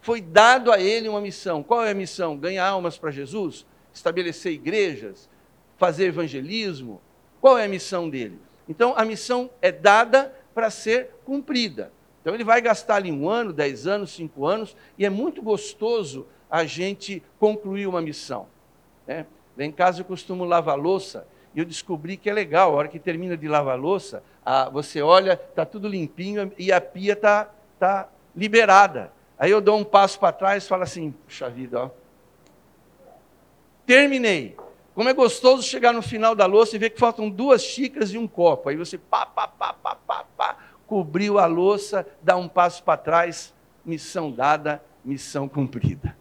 Foi 0.01 0.19
dado 0.19 0.71
a 0.71 0.79
ele 0.79 1.07
uma 1.07 1.21
missão. 1.21 1.63
Qual 1.63 1.83
é 1.85 1.91
a 1.91 1.95
missão? 1.95 2.35
Ganhar 2.35 2.67
almas 2.67 2.97
para 2.97 3.11
Jesus? 3.11 3.65
Estabelecer 3.93 4.51
igrejas? 4.51 5.29
Fazer 5.77 6.05
evangelismo? 6.05 7.01
Qual 7.41 7.57
é 7.57 7.65
a 7.65 7.67
missão 7.67 8.09
dele? 8.09 8.39
Então, 8.67 8.93
a 8.95 9.03
missão 9.03 9.49
é 9.61 9.71
dada 9.71 10.33
para 10.53 10.69
ser 10.69 11.11
cumprida. 11.25 11.91
Então 12.23 12.33
ele 12.33 12.43
vai 12.45 12.61
gastar 12.61 12.95
ali 12.95 13.11
um 13.11 13.29
ano, 13.29 13.51
dez 13.51 13.85
anos, 13.85 14.11
cinco 14.11 14.45
anos, 14.45 14.77
e 14.97 15.05
é 15.05 15.09
muito 15.09 15.41
gostoso 15.41 16.25
a 16.49 16.63
gente 16.63 17.21
concluir 17.37 17.85
uma 17.85 18.01
missão. 18.01 18.47
Né? 19.05 19.25
Lá 19.57 19.65
em 19.65 19.71
casa 19.71 19.99
eu 19.99 20.05
costumo 20.05 20.45
lavar 20.45 20.77
louça, 20.77 21.27
e 21.53 21.59
eu 21.59 21.65
descobri 21.65 22.15
que 22.15 22.29
é 22.29 22.33
legal, 22.33 22.71
a 22.71 22.75
hora 22.75 22.87
que 22.87 22.97
termina 22.97 23.35
de 23.35 23.47
lavar 23.49 23.77
louça, 23.77 24.23
a, 24.45 24.69
você 24.69 25.01
olha, 25.01 25.33
está 25.33 25.65
tudo 25.65 25.85
limpinho 25.85 26.49
e 26.57 26.71
a 26.71 26.79
pia 26.79 27.11
está 27.11 27.51
tá 27.77 28.09
liberada. 28.33 29.11
Aí 29.37 29.51
eu 29.51 29.59
dou 29.59 29.77
um 29.77 29.83
passo 29.83 30.17
para 30.17 30.31
trás 30.31 30.63
e 30.63 30.67
falo 30.67 30.83
assim, 30.83 31.11
puxa 31.25 31.49
vida, 31.49 31.83
ó. 31.83 31.89
Terminei. 33.85 34.55
Como 34.93 35.09
é 35.09 35.13
gostoso 35.13 35.63
chegar 35.63 35.91
no 35.91 36.01
final 36.01 36.35
da 36.35 36.45
louça 36.45 36.75
e 36.75 36.79
ver 36.79 36.91
que 36.91 36.99
faltam 36.99 37.29
duas 37.29 37.63
xícaras 37.63 38.13
e 38.13 38.17
um 38.17 38.27
copo. 38.27 38.69
Aí 38.69 38.75
você 38.75 38.97
pá, 38.97 39.25
pá, 39.25 39.47
pá, 39.47 39.73
pá, 39.73 39.95
pá, 39.95 40.25
pá, 40.37 40.57
cobriu 40.85 41.39
a 41.39 41.47
louça, 41.47 42.05
dá 42.21 42.35
um 42.35 42.47
passo 42.47 42.83
para 42.83 42.97
trás, 42.97 43.53
missão 43.83 44.31
dada, 44.31 44.83
missão 45.03 45.49
cumprida. 45.49 46.15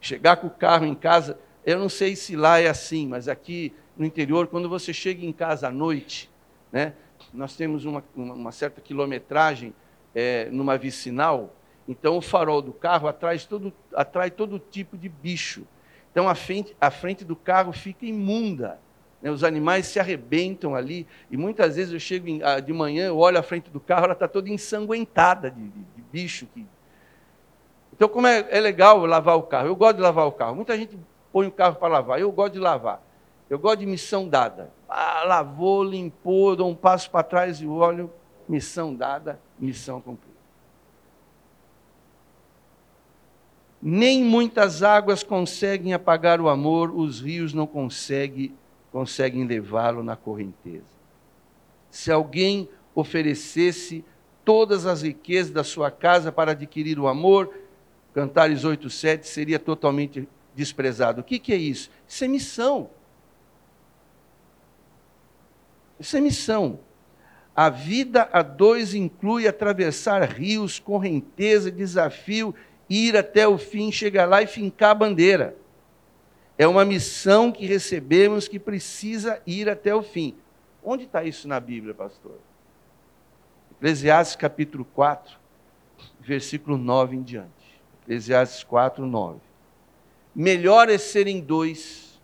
Chegar 0.00 0.36
com 0.36 0.48
o 0.48 0.50
carro 0.50 0.84
em 0.84 0.94
casa, 0.94 1.38
eu 1.64 1.78
não 1.78 1.88
sei 1.88 2.16
se 2.16 2.34
lá 2.34 2.58
é 2.58 2.68
assim, 2.68 3.06
mas 3.06 3.28
aqui 3.28 3.72
no 3.96 4.04
interior, 4.04 4.46
quando 4.48 4.68
você 4.68 4.92
chega 4.92 5.24
em 5.24 5.32
casa 5.32 5.68
à 5.68 5.70
noite, 5.70 6.30
né, 6.72 6.94
nós 7.32 7.54
temos 7.54 7.84
uma, 7.84 8.02
uma 8.16 8.50
certa 8.50 8.80
quilometragem 8.80 9.74
é, 10.14 10.48
numa 10.50 10.76
vicinal, 10.76 11.54
então 11.86 12.16
o 12.16 12.20
farol 12.20 12.62
do 12.62 12.72
carro 12.72 13.06
atrai 13.06 13.38
todo, 13.38 13.72
atrai 13.94 14.30
todo 14.30 14.58
tipo 14.58 14.96
de 14.96 15.08
bicho. 15.08 15.66
Então 16.10 16.28
a 16.28 16.34
frente, 16.34 16.76
a 16.80 16.90
frente 16.90 17.24
do 17.24 17.36
carro 17.36 17.72
fica 17.72 18.04
imunda. 18.04 18.78
Né? 19.22 19.30
Os 19.30 19.44
animais 19.44 19.86
se 19.86 20.00
arrebentam 20.00 20.74
ali. 20.74 21.06
E 21.30 21.36
muitas 21.36 21.76
vezes 21.76 21.92
eu 21.92 22.00
chego 22.00 22.28
em, 22.28 22.40
de 22.64 22.72
manhã, 22.72 23.06
eu 23.06 23.18
olho 23.18 23.38
a 23.38 23.42
frente 23.42 23.70
do 23.70 23.80
carro, 23.80 24.04
ela 24.04 24.12
está 24.12 24.26
toda 24.26 24.48
ensanguentada 24.48 25.50
de, 25.50 25.62
de, 25.62 25.80
de 25.96 26.02
bicho. 26.10 26.46
Que... 26.46 26.66
Então, 27.92 28.08
como 28.08 28.26
é, 28.26 28.46
é 28.50 28.60
legal 28.60 29.04
lavar 29.04 29.36
o 29.36 29.42
carro? 29.42 29.68
Eu 29.68 29.76
gosto 29.76 29.96
de 29.96 30.02
lavar 30.02 30.26
o 30.26 30.32
carro. 30.32 30.56
Muita 30.56 30.76
gente 30.76 30.98
põe 31.32 31.46
o 31.46 31.52
carro 31.52 31.76
para 31.76 31.88
lavar. 31.88 32.20
Eu 32.20 32.32
gosto 32.32 32.54
de 32.54 32.58
lavar. 32.58 33.02
Eu 33.48 33.58
gosto 33.58 33.80
de 33.80 33.86
missão 33.86 34.28
dada. 34.28 34.72
Ah, 34.88 35.24
lavou, 35.24 35.84
limpou, 35.84 36.56
dou 36.56 36.70
um 36.70 36.74
passo 36.74 37.10
para 37.10 37.22
trás 37.22 37.60
e 37.60 37.66
olho, 37.66 38.10
missão 38.48 38.94
dada, 38.94 39.40
missão 39.58 40.00
cumprida. 40.00 40.29
Nem 43.82 44.22
muitas 44.22 44.82
águas 44.82 45.22
conseguem 45.22 45.94
apagar 45.94 46.40
o 46.40 46.48
amor, 46.48 46.94
os 46.94 47.20
rios 47.20 47.54
não 47.54 47.66
conseguem, 47.66 48.54
conseguem 48.92 49.46
levá-lo 49.46 50.02
na 50.02 50.16
correnteza. 50.16 51.00
Se 51.90 52.12
alguém 52.12 52.68
oferecesse 52.94 54.04
todas 54.44 54.84
as 54.84 55.02
riquezas 55.02 55.52
da 55.52 55.64
sua 55.64 55.90
casa 55.90 56.30
para 56.30 56.52
adquirir 56.52 56.98
o 56.98 57.08
amor, 57.08 57.54
Cantares 58.12 58.64
8,7 58.64 59.24
seria 59.24 59.58
totalmente 59.58 60.28
desprezado. 60.54 61.20
O 61.20 61.24
que, 61.24 61.38
que 61.38 61.52
é 61.52 61.56
isso? 61.56 61.90
Isso 62.06 62.24
é 62.24 62.28
missão. 62.28 62.90
Isso 65.98 66.16
é 66.16 66.20
missão. 66.20 66.80
A 67.54 67.68
vida 67.68 68.28
a 68.32 68.42
dois 68.42 68.94
inclui 68.94 69.46
atravessar 69.46 70.22
rios, 70.22 70.78
correnteza, 70.78 71.70
desafio, 71.70 72.54
ir 72.90 73.16
até 73.16 73.46
o 73.46 73.56
fim, 73.56 73.92
chegar 73.92 74.26
lá 74.26 74.42
e 74.42 74.48
fincar 74.48 74.90
a 74.90 74.94
bandeira. 74.94 75.56
É 76.58 76.66
uma 76.66 76.84
missão 76.84 77.52
que 77.52 77.64
recebemos 77.64 78.48
que 78.48 78.58
precisa 78.58 79.40
ir 79.46 79.70
até 79.70 79.94
o 79.94 80.02
fim. 80.02 80.34
Onde 80.82 81.04
está 81.04 81.22
isso 81.22 81.46
na 81.46 81.60
Bíblia, 81.60 81.94
pastor? 81.94 82.38
Eclesiastes 83.70 84.36
capítulo 84.36 84.84
4, 84.84 85.38
versículo 86.20 86.76
9 86.76 87.16
em 87.16 87.22
diante. 87.22 87.80
Eclesiastes 88.02 88.64
4, 88.64 89.06
9. 89.06 89.38
Melhor 90.34 90.88
é 90.88 90.98
serem 90.98 91.40
dois. 91.40 92.20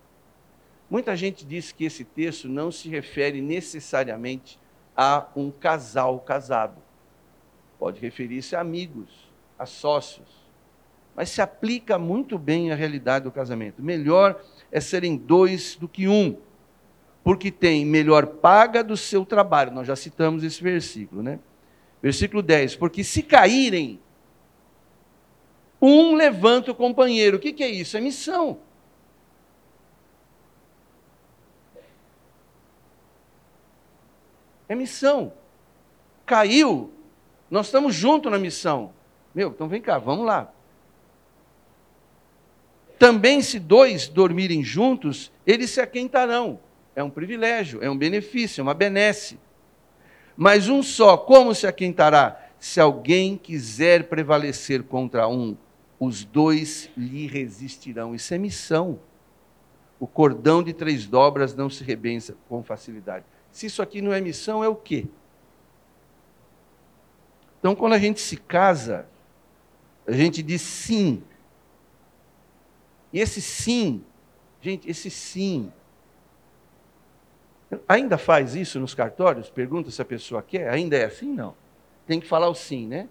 Muita 0.91 1.17
gente 1.17 1.47
diz 1.47 1.73
que 1.73 1.85
esse 1.85 2.05
texto 2.05 2.49
não 2.49 2.71
se 2.71 2.89
refere 2.89 3.41
necessariamente 3.41 4.59
a 4.97 5.29
um 5.35 5.51
casal 5.51 6.21
casado. 6.21 6.83
Pode 7.79 8.01
referir-se 8.01 8.55
a 8.55 8.61
amigos, 8.61 9.31
a 9.59 9.65
sócios. 9.65 10.36
Mas 11.17 11.31
se 11.31 11.41
aplica 11.41 11.99
muito 11.99 12.39
bem 12.39 12.71
à 12.71 12.75
realidade 12.75 13.25
do 13.25 13.33
casamento. 13.33 13.83
Melhor 13.83 14.39
é 14.71 14.81
serem 14.81 15.17
dois 15.17 15.75
do 15.75 15.89
que 15.89 16.07
um, 16.07 16.37
porque 17.25 17.51
tem 17.51 17.87
melhor 17.87 18.27
paga 18.27 18.85
do 18.85 18.99
seu 18.99 19.25
trabalho. 19.25 19.73
Nós 19.73 19.87
já 19.87 19.97
citamos 19.97 20.45
esse 20.45 20.63
versículo, 20.63 21.23
né? 21.23 21.39
Versículo 22.03 22.43
10: 22.43 22.77
Porque 22.77 23.03
se 23.03 23.23
caírem, 23.23 23.99
um 25.81 26.15
levanta 26.15 26.71
o 26.71 26.75
companheiro. 26.75 27.39
O 27.39 27.41
que, 27.41 27.55
que 27.55 27.65
é 27.65 27.69
isso? 27.69 27.97
É 27.97 28.01
missão. 28.01 28.59
É 34.69 34.75
missão. 34.75 35.33
Caiu, 36.27 36.93
nós 37.51 37.67
estamos 37.67 37.95
juntos 37.95 38.31
na 38.31 38.39
missão. 38.39 38.93
Meu, 39.35 39.49
então 39.49 39.67
vem 39.67 39.81
cá, 39.81 39.97
vamos 39.97 40.27
lá. 40.27 40.53
Também, 42.99 43.43
se 43.43 43.59
dois 43.59 44.09
dormirem 44.09 44.63
juntos, 44.65 45.31
eles 45.47 45.71
se 45.71 45.81
aquentarão. 45.81 46.59
É 46.95 47.03
um 47.03 47.11
privilégio, 47.11 47.83
é 47.83 47.91
um 47.91 47.97
benefício, 47.97 48.61
é 48.61 48.63
uma 48.63 48.75
benesse. 48.75 49.39
Mas 50.37 50.69
um 50.69 50.83
só, 50.83 51.17
como 51.17 51.55
se 51.55 51.67
aquentará? 51.67 52.43
Se 52.59 52.81
alguém 52.81 53.37
quiser 53.37 54.05
prevalecer 54.05 54.83
contra 54.83 55.29
um, 55.29 55.57
os 55.99 56.25
dois 56.25 56.91
lhe 56.97 57.27
resistirão. 57.27 58.15
Isso 58.15 58.33
é 58.35 58.39
missão. 58.39 58.99
O 59.99 60.07
cordão 60.07 60.63
de 60.63 60.73
três 60.73 61.07
dobras 61.07 61.55
não 61.55 61.71
se 61.71 61.83
rebença 61.83 62.37
com 62.49 62.63
facilidade. 62.63 63.25
Se 63.51 63.67
isso 63.67 63.81
aqui 63.81 64.03
não 64.03 64.13
é 64.13 64.21
missão, 64.21 64.63
é 64.63 64.69
o 64.69 64.77
quê? 64.77 65.07
Então, 67.59 67.75
quando 67.75 67.95
a 67.95 67.99
gente 67.99 68.21
se 68.21 68.37
casa, 68.37 69.07
a 70.07 70.13
gente 70.13 70.43
diz 70.43 70.61
sim. 70.61 71.23
E 73.13 73.21
esse 73.21 73.41
sim, 73.41 74.05
gente, 74.61 74.89
esse 74.89 75.11
sim. 75.11 75.73
Ainda 77.89 78.17
faz 78.17 78.55
isso 78.55 78.79
nos 78.79 78.95
cartórios? 78.95 79.51
Pergunta 79.51 79.91
se 79.91 80.01
a 80.01 80.05
pessoa 80.05 80.43
quer. 80.43 80.69
Ainda 80.71 80.97
é 80.97 81.05
assim? 81.05 81.33
Não. 81.33 81.55
Tem 82.07 82.21
que 82.21 82.27
falar 82.27 82.49
o 82.49 82.55
sim, 82.55 82.87
né? 82.87 83.09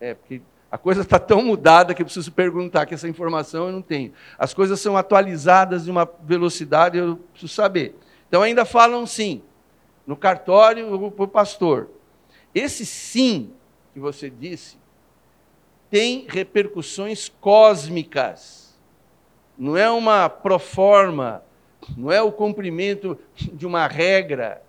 É, 0.00 0.14
porque 0.14 0.42
a 0.70 0.78
coisa 0.78 1.02
está 1.02 1.18
tão 1.18 1.42
mudada 1.42 1.94
que 1.94 2.00
eu 2.00 2.06
preciso 2.06 2.32
perguntar, 2.32 2.86
que 2.86 2.94
essa 2.94 3.08
informação 3.08 3.66
eu 3.66 3.72
não 3.72 3.82
tenho. 3.82 4.12
As 4.38 4.54
coisas 4.54 4.80
são 4.80 4.96
atualizadas 4.96 5.84
de 5.84 5.90
uma 5.90 6.10
velocidade, 6.22 6.96
eu 6.96 7.16
preciso 7.16 7.52
saber. 7.52 7.94
Então 8.26 8.42
ainda 8.42 8.64
falam 8.64 9.06
sim, 9.06 9.42
no 10.06 10.16
cartório 10.16 11.10
para 11.10 11.24
o 11.24 11.28
pastor. 11.28 11.90
Esse 12.54 12.86
sim 12.86 13.52
que 13.92 14.00
você 14.00 14.30
disse 14.30 14.78
tem 15.90 16.24
repercussões 16.26 17.28
cósmicas. 17.28 18.61
Não 19.56 19.76
é 19.76 19.90
uma 19.90 20.28
proforma, 20.28 21.42
não 21.96 22.10
é 22.10 22.22
o 22.22 22.32
cumprimento 22.32 23.18
de 23.34 23.66
uma 23.66 23.86
regra. 23.86 24.62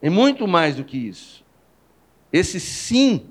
É 0.00 0.10
muito 0.10 0.46
mais 0.46 0.76
do 0.76 0.84
que 0.84 0.96
isso. 0.96 1.44
Esse 2.32 2.58
sim 2.58 3.26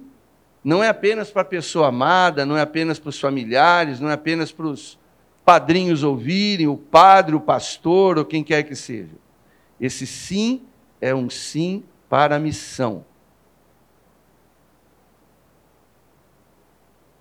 não 0.64 0.84
é 0.84 0.88
apenas 0.88 1.30
para 1.30 1.42
a 1.42 1.46
pessoa 1.46 1.90
amada, 1.90 2.46
não 2.46 2.58
é 2.58 2.62
apenas 2.62 3.00
para 3.00 3.10
os 3.10 3.20
familiares, 3.20 4.00
não 4.00 4.10
é 4.10 4.14
apenas 4.14 4.52
para 4.52 4.68
os 4.68 4.98
padrinhos 5.44 6.04
ouvirem, 6.04 6.68
o 6.68 6.78
padre, 6.78 7.36
o 7.36 7.42
pastor 7.42 8.18
ou 8.18 8.26
quem 8.26 8.44
quer 8.44 8.64
que 8.64 8.76
seja. 8.76 9.16
Esse 9.80 10.08
sim 10.08 10.62
é 11.02 11.14
um 11.14 11.30
sim 11.30 11.84
para 12.08 12.38
a 12.38 12.40
missão. 12.40 13.06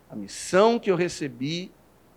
A 0.09 0.15
missão 0.15 0.79
que 0.79 0.91
eu 0.91 0.95
recebi 0.95 1.73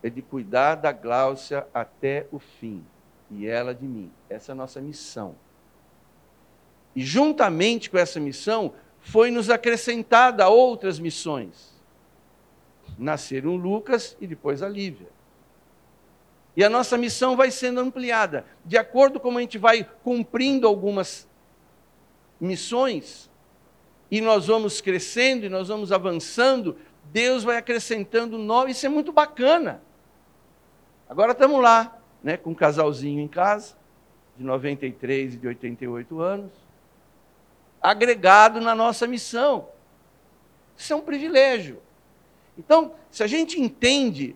é 0.05 0.09
de 0.09 0.21
cuidar 0.21 0.75
da 0.75 0.91
Gláucia 0.91 1.67
até 1.73 2.27
o 2.31 2.37
fim, 2.37 2.85
e 3.31 3.47
ela 3.47 3.73
de 3.73 3.85
mim. 3.85 4.11
Essa 4.29 4.51
é 4.51 4.53
a 4.53 4.55
nossa 4.55 4.79
missão. 4.79 5.35
E 6.95 7.01
juntamente 7.03 7.89
com 7.89 7.97
essa 7.97 8.19
missão, 8.19 8.73
foi-nos 8.99 9.49
acrescentada 9.49 10.47
outras 10.47 10.99
missões. 10.99 11.73
Nasceram 12.99 13.55
Lucas 13.55 14.15
e 14.21 14.27
depois 14.27 14.61
a 14.61 14.69
Lívia. 14.69 15.07
E 16.55 16.63
a 16.63 16.69
nossa 16.69 16.97
missão 16.97 17.35
vai 17.35 17.49
sendo 17.49 17.79
ampliada. 17.79 18.45
De 18.63 18.77
acordo 18.77 19.19
com 19.19 19.29
como 19.29 19.39
a 19.39 19.41
gente 19.41 19.57
vai 19.57 19.89
cumprindo 20.03 20.67
algumas 20.67 21.27
missões, 22.39 23.27
e 24.11 24.21
nós 24.21 24.45
vamos 24.45 24.81
crescendo 24.81 25.47
e 25.47 25.49
nós 25.49 25.67
vamos 25.67 25.91
avançando, 25.91 26.77
Deus 27.05 27.43
vai 27.43 27.57
acrescentando 27.57 28.37
novos. 28.37 28.77
Isso 28.77 28.85
é 28.85 28.89
muito 28.89 29.11
bacana. 29.11 29.81
Agora 31.09 31.31
estamos 31.33 31.61
lá, 31.61 31.97
né, 32.23 32.37
com 32.37 32.51
um 32.51 32.55
casalzinho 32.55 33.19
em 33.19 33.27
casa, 33.27 33.75
de 34.37 34.43
93 34.43 35.35
e 35.35 35.37
de 35.37 35.47
88 35.47 36.19
anos 36.19 36.65
agregado 37.85 38.59
na 38.59 38.73
nossa 38.73 39.05
missão. 39.05 39.67
Isso 40.75 40.91
é 40.91 40.95
um 40.95 41.01
privilégio. 41.01 41.79
Então, 42.57 42.93
se 43.11 43.21
a 43.21 43.27
gente 43.27 43.61
entende 43.61 44.35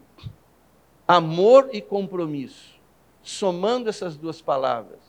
amor 1.07 1.69
e 1.73 1.81
compromisso, 1.81 2.79
somando 3.23 3.89
essas 3.89 4.15
duas 4.15 4.39
palavras, 4.39 4.99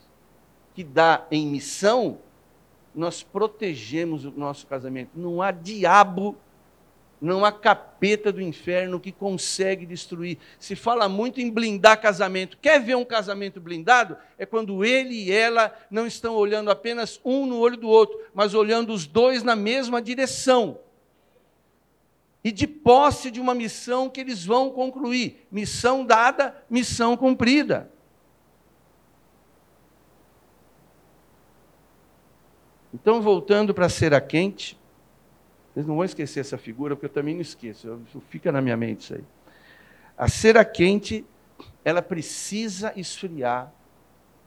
que 0.75 0.83
dá 0.83 1.27
em 1.31 1.47
missão, 1.47 2.19
nós 2.95 3.23
protegemos 3.23 4.25
o 4.25 4.31
nosso 4.31 4.67
casamento. 4.67 5.11
Não 5.15 5.43
há 5.43 5.51
diabo, 5.51 6.37
não 7.21 7.45
há 7.45 7.53
capeta 7.53 8.33
do 8.33 8.41
inferno 8.41 8.99
que 8.99 9.13
consegue 9.13 9.85
destruir. 9.85 10.39
Se 10.59 10.75
fala 10.75 11.09
muito 11.09 11.41
em 11.41 11.51
blindar 11.51 12.01
casamento. 12.01 12.57
Quer 12.57 12.81
ver 12.81 12.95
um 12.95 13.05
casamento 13.05 13.61
blindado? 13.61 14.17
É 14.39 14.47
quando 14.47 14.83
ele 14.85 15.15
e 15.15 15.31
ela 15.31 15.77
não 15.91 16.07
estão 16.07 16.35
olhando 16.35 16.71
apenas 16.71 17.21
um 17.23 17.45
no 17.45 17.59
olho 17.59 17.77
do 17.77 17.89
outro, 17.89 18.19
mas 18.33 18.55
olhando 18.55 18.93
os 18.93 19.07
dois 19.07 19.43
na 19.43 19.55
mesma 19.55 20.01
direção. 20.01 20.79
E 22.43 22.51
de 22.51 22.67
posse 22.67 23.31
de 23.31 23.39
uma 23.39 23.53
missão 23.53 24.09
que 24.09 24.21
eles 24.21 24.43
vão 24.43 24.71
concluir. 24.71 25.47
Missão 25.53 26.07
dada, 26.07 26.57
missão 26.71 27.19
cumprida. 27.19 27.91
Então, 32.95 33.21
voltando 33.21 33.75
para 33.75 33.87
a 33.87 33.91
cera 33.91 34.21
quente, 34.23 34.80
vocês 35.73 35.87
não 35.87 35.97
vão 35.97 36.05
esquecer 36.05 36.41
essa 36.41 36.59
figura, 36.59 36.97
porque 36.97 37.07
eu 37.07 37.11
também 37.11 37.35
não 37.35 37.41
esqueço, 37.41 38.01
fica 38.29 38.51
na 38.51 38.61
minha 38.61 38.77
mente 38.77 39.01
isso 39.03 39.15
aí. 39.15 39.25
A 40.19 40.29
cera 40.29 40.65
quente, 40.65 41.25
ela 41.85 42.03
precisa 42.03 42.93
esfriar, 42.97 43.73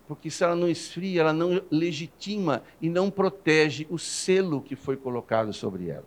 porque 0.08 0.30
se 0.30 0.44
ela 0.44 0.56
não 0.56 0.68
esfria, 0.68 1.22
ela 1.22 1.34
não 1.34 1.62
legitima 1.72 2.62
e 2.82 2.90
não 2.90 3.10
protege 3.10 3.88
o 3.90 3.98
selo 3.98 4.62
que 4.62 4.76
foi 4.76 4.98
colocado 4.98 5.54
sobre 5.54 5.90
ela. 5.90 6.06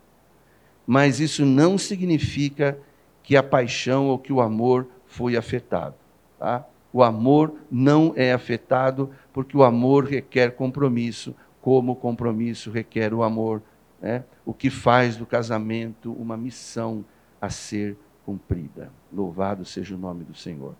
Mas 0.87 1.19
isso 1.19 1.45
não 1.45 1.77
significa 1.79 2.79
que 3.23 3.37
a 3.37 3.43
paixão 3.43 4.09
ou 4.09 4.19
que 4.19 4.33
o 4.33 4.41
amor 4.41 4.87
foi 5.07 5.37
afetado. 5.37 5.97
Tá? 6.39 6.65
O 6.93 7.03
amor 7.03 7.55
não 7.71 8.13
é 8.15 8.33
afetado 8.33 9.11
porque 9.33 9.57
o 9.57 9.65
amor 9.65 10.05
requer 10.05 10.53
compromisso, 10.53 11.35
como 11.61 11.93
o 11.93 11.97
compromisso 11.97 12.71
requer 12.71 13.13
o 13.13 13.23
amor, 13.23 13.63
né? 14.01 14.25
o 14.45 14.53
que 14.53 14.71
faz 14.71 15.17
do 15.17 15.27
casamento 15.27 16.13
uma 16.13 16.37
missão 16.37 17.05
a 17.41 17.51
ser 17.51 17.97
cumprida. 18.25 18.91
Louvado 19.13 19.65
seja 19.65 19.95
o 19.95 19.99
nome 19.99 20.25
do 20.25 20.35
Senhor. 20.35 20.75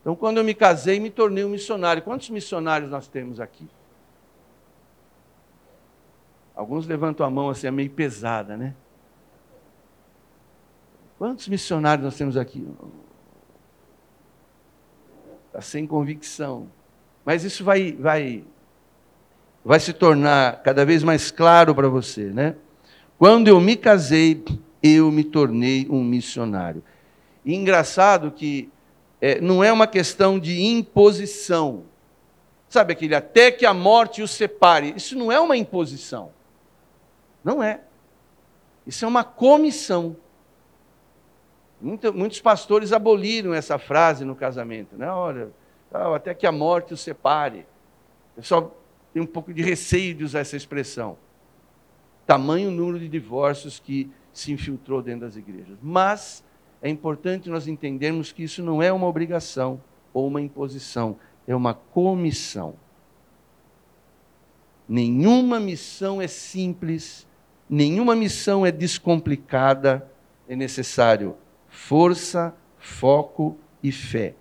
Então, 0.00 0.16
quando 0.16 0.38
eu 0.38 0.44
me 0.44 0.54
casei, 0.54 0.98
me 0.98 1.10
tornei 1.10 1.44
um 1.44 1.50
missionário. 1.50 2.02
Quantos 2.02 2.30
missionários 2.30 2.90
nós 2.90 3.06
temos 3.08 3.38
aqui? 3.38 3.68
Alguns 6.54 6.86
levantam 6.86 7.24
a 7.24 7.30
mão 7.30 7.48
assim, 7.48 7.66
é 7.66 7.70
meio 7.70 7.90
pesada, 7.90 8.56
né? 8.56 8.74
Quantos 11.18 11.48
missionários 11.48 12.04
nós 12.04 12.16
temos 12.16 12.36
aqui? 12.36 12.66
Está 15.46 15.60
sem 15.60 15.86
convicção. 15.86 16.70
Mas 17.24 17.44
isso 17.44 17.62
vai, 17.62 17.92
vai 17.92 18.44
vai 19.64 19.78
se 19.78 19.92
tornar 19.92 20.62
cada 20.62 20.84
vez 20.84 21.02
mais 21.02 21.30
claro 21.30 21.74
para 21.74 21.88
você, 21.88 22.24
né? 22.24 22.56
Quando 23.18 23.48
eu 23.48 23.60
me 23.60 23.76
casei, 23.76 24.42
eu 24.82 25.10
me 25.10 25.22
tornei 25.22 25.86
um 25.90 26.02
missionário. 26.02 26.82
E 27.44 27.54
engraçado 27.54 28.30
que 28.30 28.70
é, 29.20 29.40
não 29.40 29.62
é 29.62 29.70
uma 29.72 29.86
questão 29.86 30.38
de 30.38 30.62
imposição. 30.62 31.84
Sabe 32.68 32.92
aquele 32.92 33.14
até 33.14 33.50
que 33.50 33.66
a 33.66 33.74
morte 33.74 34.22
os 34.22 34.30
separe? 34.30 34.94
Isso 34.96 35.18
não 35.18 35.30
é 35.30 35.38
uma 35.38 35.56
imposição. 35.56 36.30
Não 37.44 37.62
é. 37.62 37.80
Isso 38.86 39.04
é 39.04 39.08
uma 39.08 39.24
comissão. 39.24 40.16
muitos 41.80 42.40
pastores 42.40 42.92
aboliram 42.92 43.52
essa 43.52 43.78
frase 43.78 44.24
no 44.24 44.34
casamento. 44.34 44.96
Né? 44.96 45.10
Olha, 45.10 45.50
até 46.14 46.32
que 46.32 46.46
a 46.46 46.52
morte 46.52 46.94
os 46.94 47.00
separe. 47.00 47.66
O 48.32 48.40
pessoal 48.40 48.79
tem 49.12 49.22
um 49.22 49.26
pouco 49.26 49.52
de 49.52 49.62
receio 49.62 50.14
de 50.14 50.24
usar 50.24 50.40
essa 50.40 50.56
expressão. 50.56 51.16
Tamanho 52.26 52.70
número 52.70 52.98
de 52.98 53.08
divórcios 53.08 53.78
que 53.78 54.10
se 54.32 54.52
infiltrou 54.52 55.02
dentro 55.02 55.22
das 55.22 55.36
igrejas. 55.36 55.78
Mas 55.82 56.44
é 56.80 56.88
importante 56.88 57.50
nós 57.50 57.66
entendermos 57.66 58.32
que 58.32 58.44
isso 58.44 58.62
não 58.62 58.82
é 58.82 58.92
uma 58.92 59.06
obrigação 59.06 59.80
ou 60.12 60.26
uma 60.26 60.40
imposição, 60.40 61.16
é 61.46 61.54
uma 61.54 61.74
comissão. 61.74 62.74
Nenhuma 64.88 65.60
missão 65.60 66.20
é 66.20 66.26
simples, 66.26 67.26
nenhuma 67.68 68.16
missão 68.16 68.64
é 68.64 68.72
descomplicada, 68.72 70.08
é 70.48 70.56
necessário 70.56 71.36
força, 71.68 72.54
foco 72.78 73.56
e 73.82 73.92
fé. 73.92 74.34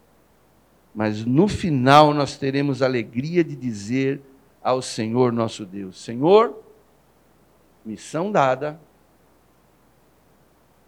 Mas 0.94 1.24
no 1.24 1.48
final 1.48 2.14
nós 2.14 2.38
teremos 2.38 2.82
alegria 2.82 3.44
de 3.44 3.56
dizer 3.56 4.22
ao 4.63 4.82
Senhor 4.82 5.32
nosso 5.32 5.65
Deus: 5.65 6.02
Senhor, 6.02 6.62
missão 7.86 8.32
dada, 8.32 8.80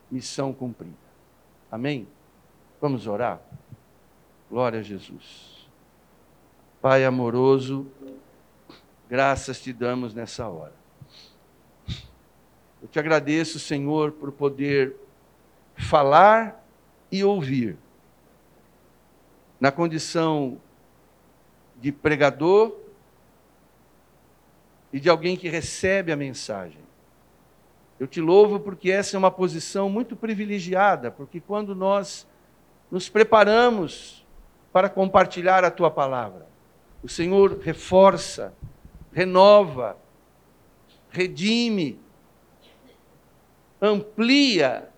missão 0.09 0.53
cumprida. 0.53 0.95
Amém? 1.71 2.07
Vamos 2.79 3.07
orar? 3.07 3.41
Glória 4.49 4.79
a 4.79 4.83
Jesus. 4.83 5.69
Pai 6.81 7.05
amoroso, 7.05 7.87
graças 9.09 9.61
te 9.61 9.71
damos 9.71 10.13
nessa 10.13 10.47
hora. 10.47 10.73
Eu 12.81 12.87
te 12.87 12.97
agradeço, 12.97 13.59
Senhor, 13.59 14.11
por 14.11 14.31
poder 14.31 14.95
falar 15.75 16.65
e 17.11 17.23
ouvir. 17.23 17.77
Na 19.59 19.71
condição 19.71 20.59
de 21.79 21.91
pregador 21.91 22.80
e 24.91 24.99
de 24.99 25.09
alguém 25.09 25.37
que 25.37 25.47
recebe 25.47 26.11
a 26.11 26.15
mensagem. 26.15 26.81
Eu 27.99 28.07
te 28.07 28.19
louvo 28.19 28.59
porque 28.59 28.89
essa 28.91 29.15
é 29.15 29.19
uma 29.19 29.31
posição 29.31 29.89
muito 29.89 30.15
privilegiada, 30.15 31.11
porque 31.11 31.39
quando 31.39 31.75
nós 31.75 32.27
nos 32.89 33.07
preparamos 33.07 34.25
para 34.73 34.89
compartilhar 34.89 35.63
a 35.63 35.71
tua 35.71 35.91
palavra, 35.91 36.47
o 37.03 37.07
Senhor 37.07 37.59
reforça, 37.59 38.53
renova, 39.13 39.97
redime, 41.09 41.99
amplia 43.81 44.89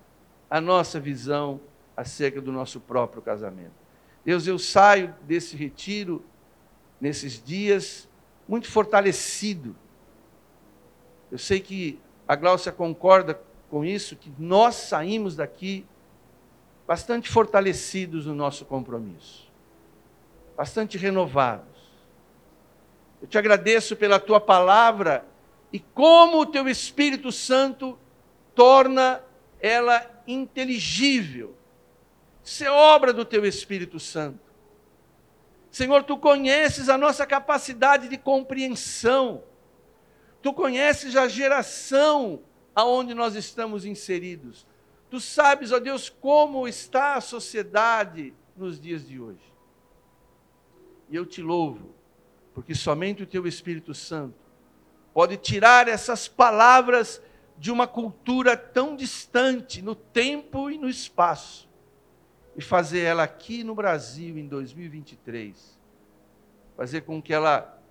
a 0.48 0.60
nossa 0.60 0.98
visão 0.98 1.60
acerca 1.96 2.40
do 2.40 2.50
nosso 2.50 2.80
próprio 2.80 3.22
casamento. 3.22 3.72
Deus, 4.24 4.46
eu 4.46 4.58
saio 4.58 5.14
desse 5.22 5.56
retiro, 5.56 6.24
nesses 7.00 7.42
dias, 7.42 8.08
muito 8.48 8.70
fortalecido 8.70 9.76
eu 11.34 11.38
sei 11.38 11.58
que 11.58 11.98
a 12.28 12.36
Gláucia 12.36 12.70
concorda 12.70 13.40
com 13.68 13.84
isso, 13.84 14.14
que 14.14 14.30
nós 14.38 14.76
saímos 14.76 15.34
daqui 15.34 15.84
bastante 16.86 17.28
fortalecidos 17.28 18.26
no 18.26 18.36
nosso 18.36 18.64
compromisso, 18.64 19.50
bastante 20.56 20.96
renovados. 20.96 21.66
Eu 23.20 23.26
te 23.26 23.36
agradeço 23.36 23.96
pela 23.96 24.20
tua 24.20 24.40
palavra 24.40 25.26
e 25.72 25.80
como 25.80 26.38
o 26.38 26.46
teu 26.46 26.68
Espírito 26.68 27.32
Santo 27.32 27.98
torna 28.54 29.20
ela 29.60 30.08
inteligível. 30.28 31.52
Isso 32.44 32.62
é 32.62 32.70
obra 32.70 33.12
do 33.12 33.24
teu 33.24 33.44
Espírito 33.44 33.98
Santo. 33.98 34.38
Senhor, 35.68 36.04
tu 36.04 36.16
conheces 36.16 36.88
a 36.88 36.96
nossa 36.96 37.26
capacidade 37.26 38.06
de 38.06 38.16
compreensão. 38.16 39.42
Tu 40.44 40.52
conheces 40.52 41.16
a 41.16 41.26
geração 41.26 42.42
aonde 42.74 43.14
nós 43.14 43.34
estamos 43.34 43.86
inseridos. 43.86 44.66
Tu 45.08 45.18
sabes, 45.18 45.72
ó 45.72 45.78
Deus, 45.78 46.10
como 46.10 46.68
está 46.68 47.14
a 47.14 47.20
sociedade 47.22 48.34
nos 48.54 48.78
dias 48.78 49.08
de 49.08 49.18
hoje. 49.18 49.54
E 51.08 51.16
eu 51.16 51.24
te 51.24 51.40
louvo, 51.40 51.94
porque 52.52 52.74
somente 52.74 53.22
o 53.22 53.26
teu 53.26 53.46
Espírito 53.46 53.94
Santo 53.94 54.36
pode 55.14 55.38
tirar 55.38 55.88
essas 55.88 56.28
palavras 56.28 57.22
de 57.56 57.72
uma 57.72 57.86
cultura 57.86 58.54
tão 58.54 58.94
distante 58.94 59.80
no 59.80 59.94
tempo 59.94 60.70
e 60.70 60.76
no 60.76 60.90
espaço 60.90 61.66
e 62.54 62.60
fazer 62.60 63.00
ela 63.00 63.22
aqui 63.22 63.64
no 63.64 63.74
Brasil 63.74 64.36
em 64.36 64.46
2023, 64.46 65.80
fazer 66.76 67.00
com 67.00 67.22
que 67.22 67.32
ela 67.32 67.82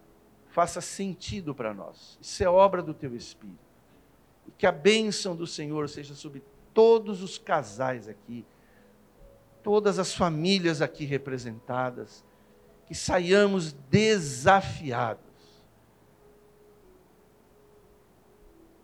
faça 0.54 0.80
sentido 0.82 1.56
para 1.56 1.74
nós. 1.74 2.16
Isso 2.22 2.44
é 2.44 2.48
obra 2.48 2.84
do 2.84 2.94
teu 2.94 3.16
Espírito. 3.16 3.58
E 4.48 4.52
que 4.52 4.68
a 4.68 4.72
bênção 4.72 5.36
do 5.36 5.48
Senhor 5.48 5.90
seja 5.90 6.14
sobre 6.14 6.44
todos 6.76 7.24
os 7.24 7.40
casais 7.40 8.08
aqui, 8.08 8.46
todas 9.64 9.98
as 9.98 10.14
famílias 10.14 10.80
aqui 10.80 11.06
representadas, 11.06 12.24
que 12.86 12.94
saiamos 12.94 13.74
desafiados 13.74 15.24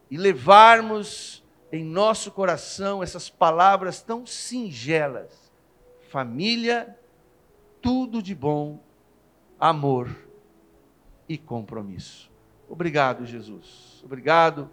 e 0.10 0.18
levarmos 0.18 1.44
em 1.72 1.84
nosso 1.84 2.32
coração 2.32 3.04
essas 3.04 3.30
palavras 3.30 4.02
tão 4.02 4.26
singelas: 4.26 5.52
família, 6.10 6.98
tudo 7.80 8.24
de 8.24 8.34
bom, 8.34 8.80
amor 9.60 10.29
e 11.30 11.38
compromisso. 11.38 12.30
Obrigado, 12.68 13.26
Jesus. 13.26 14.02
Obrigado 14.04 14.70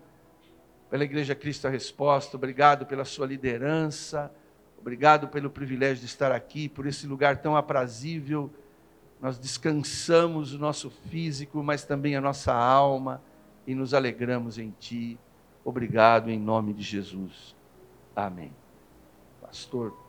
pela 0.91 1.05
Igreja 1.05 1.35
Cristo 1.35 1.67
a 1.67 1.71
Resposta. 1.71 2.37
Obrigado 2.37 2.87
pela 2.87 3.05
sua 3.05 3.27
liderança. 3.27 4.33
Obrigado 4.79 5.29
pelo 5.29 5.51
privilégio 5.51 5.99
de 5.99 6.07
estar 6.07 6.33
aqui, 6.33 6.69
por 6.69 6.87
esse 6.87 7.07
lugar 7.07 7.37
tão 7.39 7.57
aprazível. 7.57 8.51
Nós 9.21 9.39
descansamos 9.39 10.55
o 10.55 10.59
nosso 10.59 10.91
físico, 10.91 11.63
mas 11.63 11.85
também 11.85 12.17
a 12.17 12.21
nossa 12.21 12.55
alma 12.55 13.23
e 13.67 13.75
nos 13.75 13.93
alegramos 13.95 14.59
em 14.59 14.75
Ti. 14.79 15.19
Obrigado 15.65 16.31
em 16.31 16.39
nome 16.39 16.73
de 16.73 16.83
Jesus. 16.83 17.57
Amém. 18.15 18.53
Pastor 19.41 20.06